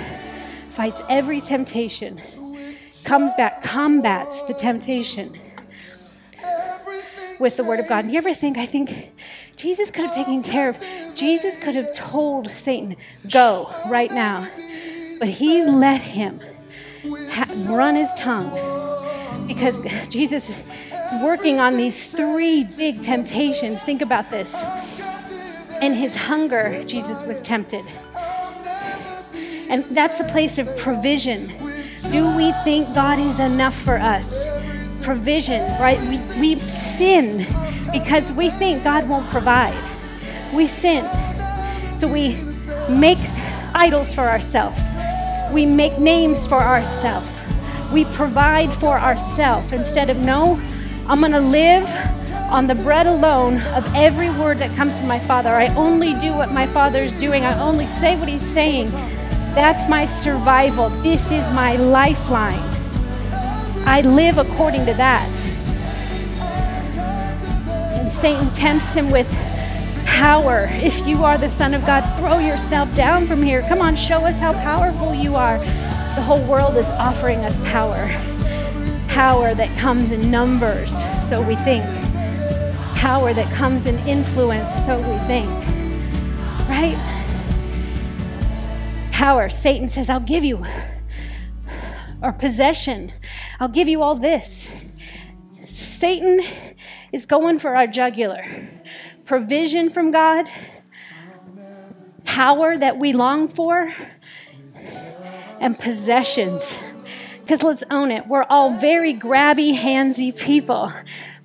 fights 0.72 1.00
every 1.08 1.40
temptation, 1.40 2.20
comes 3.04 3.32
back, 3.34 3.62
combats 3.62 4.42
the 4.42 4.54
temptation 4.54 5.38
with 7.40 7.56
the 7.56 7.64
word 7.64 7.80
of 7.80 7.88
God. 7.88 8.04
And 8.04 8.12
you 8.12 8.18
ever 8.18 8.34
think, 8.34 8.58
I 8.58 8.66
think 8.66 9.12
Jesus 9.56 9.90
could 9.90 10.04
have 10.06 10.14
taken 10.14 10.42
care 10.42 10.68
of, 10.68 10.76
Jesus 11.14 11.58
could 11.62 11.74
have 11.74 11.92
told 11.94 12.50
Satan, 12.50 12.96
go 13.30 13.70
right 13.88 14.10
now. 14.10 14.48
But 15.18 15.28
he 15.28 15.64
let 15.64 16.00
him 16.00 16.40
ha- 17.30 17.48
run 17.68 17.94
his 17.94 18.12
tongue 18.14 18.50
because 19.46 19.80
Jesus 20.08 20.50
is 20.50 21.22
working 21.22 21.60
on 21.60 21.76
these 21.76 22.12
three 22.12 22.64
big 22.76 23.02
temptations. 23.02 23.80
Think 23.82 24.02
about 24.02 24.30
this. 24.30 24.62
In 25.80 25.92
his 25.92 26.16
hunger, 26.16 26.82
Jesus 26.84 27.26
was 27.26 27.42
tempted. 27.42 27.84
And 29.70 29.84
that's 29.86 30.20
a 30.20 30.24
place 30.24 30.58
of 30.58 30.76
provision. 30.78 31.46
Do 32.10 32.36
we 32.36 32.52
think 32.64 32.92
God 32.94 33.18
is 33.18 33.38
enough 33.40 33.74
for 33.82 33.98
us? 33.98 34.44
provision, 35.04 35.60
right? 35.80 36.00
We, 36.00 36.18
we 36.40 36.56
sin 36.56 37.46
because 37.92 38.32
we 38.32 38.50
think 38.50 38.82
God 38.82 39.08
won't 39.08 39.30
provide. 39.30 39.78
We 40.54 40.66
sin. 40.66 41.04
So 41.98 42.06
we 42.06 42.38
make 42.88 43.18
idols 43.74 44.14
for 44.14 44.28
ourselves. 44.28 44.80
We 45.52 45.66
make 45.66 45.98
names 45.98 46.46
for 46.46 46.62
ourselves. 46.62 47.28
We 47.92 48.04
provide 48.06 48.72
for 48.74 48.98
ourselves 48.98 49.72
instead 49.72 50.10
of, 50.10 50.18
no, 50.18 50.60
I'm 51.08 51.20
going 51.20 51.32
to 51.32 51.40
live 51.40 51.84
on 52.50 52.66
the 52.66 52.74
bread 52.76 53.06
alone 53.06 53.60
of 53.72 53.84
every 53.94 54.30
word 54.30 54.58
that 54.58 54.74
comes 54.76 54.96
from 54.96 55.08
my 55.08 55.18
Father. 55.18 55.50
I 55.50 55.74
only 55.74 56.12
do 56.14 56.32
what 56.32 56.52
my 56.52 56.66
Father's 56.66 57.12
doing, 57.18 57.44
I 57.44 57.58
only 57.60 57.86
say 57.86 58.16
what 58.16 58.28
He's 58.28 58.46
saying. 58.46 58.86
That's 59.54 59.88
my 59.88 60.06
survival. 60.06 60.88
This 60.88 61.22
is 61.30 61.44
my 61.52 61.76
lifeline. 61.76 62.58
I 63.86 64.00
live 64.00 64.38
according 64.38 64.86
to 64.86 64.94
that. 64.94 65.28
And 68.00 68.12
Satan 68.12 68.52
tempts 68.54 68.94
him 68.94 69.10
with 69.10 69.28
power. 70.24 70.68
If 70.70 71.06
you 71.06 71.22
are 71.22 71.36
the 71.36 71.50
Son 71.50 71.74
of 71.74 71.84
God, 71.84 72.00
throw 72.18 72.38
yourself 72.38 72.96
down 72.96 73.26
from 73.26 73.42
here. 73.42 73.60
Come 73.68 73.82
on, 73.82 73.94
show 73.94 74.24
us 74.24 74.34
how 74.38 74.54
powerful 74.54 75.14
you 75.14 75.36
are. 75.36 75.58
The 75.58 76.22
whole 76.22 76.42
world 76.46 76.78
is 76.78 76.86
offering 76.92 77.40
us 77.40 77.58
power. 77.70 78.08
Power 79.06 79.54
that 79.54 79.68
comes 79.78 80.12
in 80.12 80.30
numbers, 80.30 80.94
so 81.22 81.46
we 81.46 81.56
think. 81.56 81.84
Power 82.96 83.34
that 83.34 83.52
comes 83.52 83.84
in 83.84 83.98
influence, 84.08 84.72
so 84.86 84.96
we 84.96 85.18
think. 85.26 85.46
Right? 86.70 86.96
Power. 89.12 89.50
Satan 89.50 89.90
says, 89.90 90.08
I'll 90.08 90.20
give 90.20 90.42
you. 90.42 90.64
Or 92.22 92.32
possession. 92.32 93.12
I'll 93.60 93.68
give 93.68 93.88
you 93.88 94.02
all 94.02 94.14
this. 94.14 94.70
Satan 95.74 96.40
is 97.12 97.26
going 97.26 97.58
for 97.58 97.76
our 97.76 97.86
jugular. 97.86 98.46
Provision 99.24 99.88
from 99.88 100.10
God, 100.10 100.46
power 102.24 102.76
that 102.76 102.98
we 102.98 103.12
long 103.12 103.48
for, 103.48 103.94
and 105.60 105.78
possessions. 105.78 106.76
Because 107.40 107.62
let's 107.62 107.84
own 107.90 108.10
it, 108.10 108.26
we're 108.26 108.44
all 108.44 108.78
very 108.78 109.14
grabby, 109.14 109.78
handsy 109.78 110.36
people. 110.36 110.92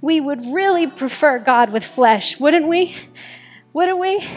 We 0.01 0.21
would 0.21 0.45
really 0.45 0.87
prefer 0.87 1.39
God 1.39 1.71
with 1.71 1.83
flesh, 1.83 2.39
wouldn't 2.39 2.67
we? 2.67 2.95
Wouldn't 3.73 3.99
we? 3.99 4.27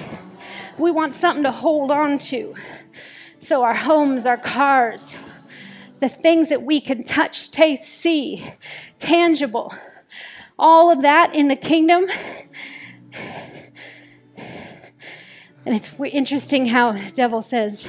We 0.78 0.90
want 0.90 1.14
something 1.14 1.44
to 1.44 1.52
hold 1.52 1.90
on 1.90 2.18
to. 2.18 2.54
So, 3.38 3.62
our 3.64 3.74
homes, 3.74 4.24
our 4.24 4.36
cars, 4.36 5.16
the 6.00 6.08
things 6.08 6.48
that 6.48 6.62
we 6.62 6.80
can 6.80 7.04
touch, 7.04 7.50
taste, 7.50 7.84
see, 7.84 8.52
tangible, 8.98 9.74
all 10.58 10.90
of 10.90 11.02
that 11.02 11.34
in 11.34 11.48
the 11.48 11.56
kingdom. 11.56 12.06
And 15.64 15.74
it's 15.74 15.92
interesting 16.00 16.66
how 16.66 16.92
the 16.92 17.10
devil 17.12 17.42
says 17.42 17.86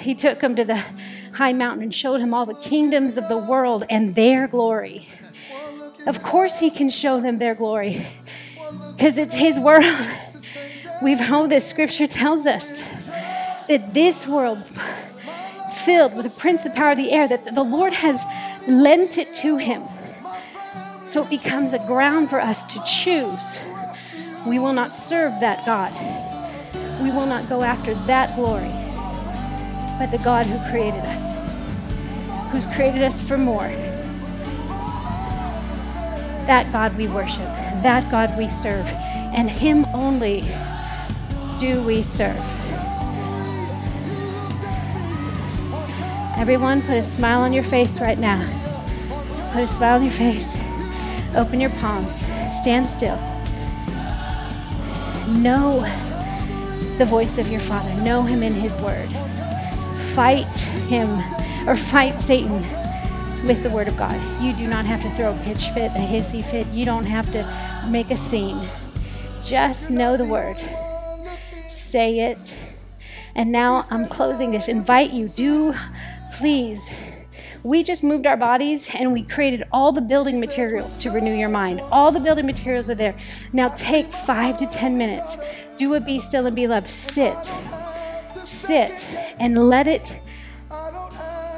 he 0.00 0.14
took 0.14 0.40
him 0.40 0.56
to 0.56 0.64
the 0.64 0.82
high 1.32 1.52
mountain 1.52 1.82
and 1.82 1.94
showed 1.94 2.20
him 2.20 2.32
all 2.32 2.46
the 2.46 2.54
kingdoms 2.54 3.18
of 3.18 3.28
the 3.28 3.38
world 3.38 3.84
and 3.90 4.14
their 4.14 4.46
glory. 4.48 5.08
Of 6.06 6.22
course, 6.22 6.58
he 6.58 6.70
can 6.70 6.90
show 6.90 7.20
them 7.20 7.38
their 7.38 7.54
glory 7.54 8.06
because 8.96 9.18
it's 9.18 9.34
his 9.34 9.58
world. 9.58 9.84
We've 11.02 11.20
know 11.20 11.46
this 11.46 11.68
scripture 11.68 12.06
tells 12.06 12.46
us 12.46 12.80
that 13.68 13.92
this 13.92 14.26
world 14.26 14.62
filled 15.84 16.14
with 16.14 16.24
the 16.24 16.40
prince 16.40 16.62
the 16.62 16.70
power 16.70 16.92
of 16.92 16.96
the 16.96 17.10
air, 17.12 17.28
that 17.28 17.44
the 17.44 17.62
Lord 17.62 17.92
has 17.92 18.22
lent 18.66 19.18
it 19.18 19.34
to 19.36 19.56
him. 19.56 19.82
So 21.06 21.22
it 21.22 21.30
becomes 21.30 21.72
a 21.72 21.78
ground 21.86 22.30
for 22.30 22.40
us 22.40 22.64
to 22.72 22.82
choose. 22.84 23.58
We 24.46 24.58
will 24.58 24.72
not 24.72 24.94
serve 24.94 25.40
that 25.40 25.66
God. 25.66 25.92
We 27.02 27.10
will 27.10 27.26
not 27.26 27.48
go 27.48 27.62
after 27.62 27.94
that 28.06 28.34
glory, 28.36 28.70
but 29.98 30.10
the 30.10 30.22
God 30.24 30.46
who 30.46 30.58
created 30.70 31.00
us, 31.00 32.52
who's 32.52 32.66
created 32.74 33.02
us 33.02 33.26
for 33.26 33.36
more. 33.36 33.68
That 36.46 36.70
God 36.72 36.96
we 36.96 37.08
worship, 37.08 37.46
that 37.82 38.10
God 38.10 38.36
we 38.38 38.48
serve, 38.48 38.86
and 38.86 39.50
Him 39.50 39.84
only 39.94 40.42
do 41.58 41.82
we 41.82 42.02
serve. 42.02 42.40
Everyone, 46.36 46.82
put 46.82 46.96
a 46.96 47.04
smile 47.04 47.40
on 47.40 47.52
your 47.52 47.62
face 47.64 48.00
right 48.00 48.18
now. 48.18 48.42
Put 49.52 49.62
a 49.62 49.68
smile 49.68 49.96
on 49.96 50.02
your 50.02 50.12
face. 50.12 50.48
Open 51.36 51.60
your 51.60 51.70
palms. 51.70 52.14
Stand 52.60 52.86
still. 52.88 53.16
Know 55.28 55.82
the 56.98 57.04
voice 57.04 57.38
of 57.38 57.48
your 57.48 57.60
Father. 57.60 57.92
Know 58.02 58.22
Him 58.22 58.42
in 58.42 58.52
His 58.52 58.76
Word. 58.78 59.08
Fight 60.14 60.46
Him 60.88 61.08
or 61.68 61.76
fight 61.76 62.14
Satan 62.20 62.60
with 63.46 63.62
the 63.62 63.70
Word 63.70 63.88
of 63.88 63.96
God. 63.96 64.20
You 64.42 64.52
do 64.54 64.68
not 64.68 64.84
have 64.84 65.02
to 65.02 65.10
throw 65.10 65.34
a 65.34 65.38
pitch 65.44 65.68
fit, 65.70 65.90
a 65.92 65.98
hissy 65.98 66.44
fit. 66.50 66.66
You 66.68 66.84
don't 66.84 67.06
have 67.06 67.30
to 67.32 67.88
make 67.88 68.10
a 68.10 68.16
scene. 68.16 68.68
Just 69.42 69.90
know 69.90 70.16
the 70.16 70.24
Word. 70.24 70.56
Say 71.68 72.20
it. 72.20 72.54
And 73.34 73.50
now 73.50 73.84
I'm 73.90 74.06
closing 74.06 74.52
this. 74.52 74.68
Invite 74.68 75.10
you. 75.10 75.28
Do 75.28 75.74
please. 76.34 76.88
We 77.62 77.82
just 77.82 78.02
moved 78.02 78.26
our 78.26 78.36
bodies 78.36 78.86
and 78.94 79.12
we 79.12 79.22
created 79.22 79.64
all 79.72 79.90
the 79.90 80.00
building 80.00 80.38
materials 80.38 80.96
to 80.98 81.10
renew 81.10 81.34
your 81.34 81.48
mind. 81.48 81.80
All 81.90 82.12
the 82.12 82.20
building 82.20 82.44
materials 82.44 82.90
are 82.90 82.94
there. 82.94 83.16
Now 83.52 83.68
take 83.68 84.06
five 84.06 84.58
to 84.58 84.66
10 84.66 84.98
minutes. 84.98 85.36
Do 85.78 85.94
a 85.94 86.00
be 86.00 86.18
still 86.20 86.46
and 86.46 86.54
be 86.54 86.66
loved. 86.66 86.88
Sit. 86.88 87.36
Sit 88.44 89.06
and 89.40 89.68
let 89.68 89.86
it 89.86 90.20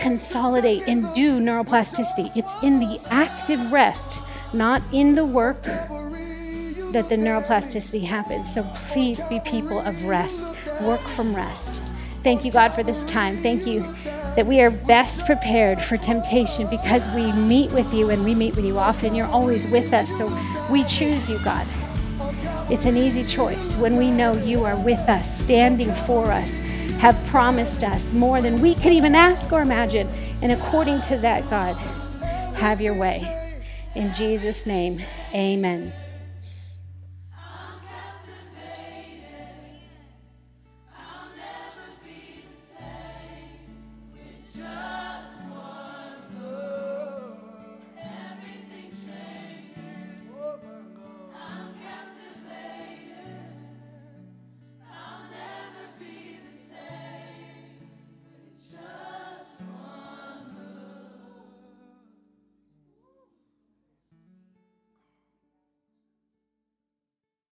consolidate 0.01 0.87
and 0.87 1.03
do 1.15 1.41
neuroplasticity. 1.41 2.37
It's 2.37 2.63
in 2.63 2.79
the 2.79 3.01
active 3.11 3.73
rest, 3.73 4.21
not 4.53 4.81
in 4.93 5.17
the 5.17 5.25
work, 5.25 5.63
that 5.65 7.09
the 7.09 7.17
neuroplasticity 7.17 8.05
happens. 8.05 8.55
So 8.55 8.63
please 8.93 9.23
be 9.25 9.41
people 9.41 9.81
of 9.81 10.01
rest. 10.05 10.45
Work 10.83 11.01
from 11.01 11.35
rest. 11.35 11.81
Thank 12.23 12.45
you, 12.45 12.53
God, 12.53 12.73
for 12.73 12.83
this 12.83 13.05
time. 13.07 13.37
Thank 13.39 13.67
you 13.67 13.81
that 14.37 14.47
we 14.47 14.61
are 14.61 14.71
best 14.71 15.25
prepared 15.27 15.81
for 15.81 15.97
temptation 15.97 16.69
because 16.69 17.09
we 17.09 17.33
meet 17.33 17.73
with 17.73 17.93
you 17.93 18.11
and 18.11 18.25
we 18.25 18.35
meet 18.35 18.55
with 18.55 18.65
you 18.65 18.79
often. 18.79 19.15
You're 19.15 19.27
always 19.27 19.69
with 19.71 19.93
us. 19.93 20.09
So 20.19 20.27
we 20.71 20.85
choose 20.85 21.29
you, 21.29 21.39
God. 21.45 21.67
It's 22.69 22.85
an 22.85 22.97
easy 22.97 23.25
choice 23.25 23.75
when 23.77 23.97
we 23.97 24.11
know 24.11 24.33
you 24.33 24.65
are 24.65 24.77
with 24.77 24.99
us, 25.09 25.39
standing 25.39 25.93
for 26.05 26.33
us, 26.33 26.51
have 26.99 27.17
promised 27.29 27.85
us 27.85 28.13
more 28.13 28.43
than 28.43 28.61
we 28.61 28.75
could 28.75 28.93
even 28.93 29.15
ask 29.15 29.53
or 29.53 29.63
imagine. 29.63 30.09
And 30.43 30.51
according 30.51 31.03
to 31.03 31.17
that, 31.19 31.49
God, 31.49 31.77
have 32.57 32.81
your 32.81 32.99
way. 32.99 33.23
In 33.95 34.13
Jesus' 34.13 34.67
name, 34.67 35.01
amen. 35.33 35.93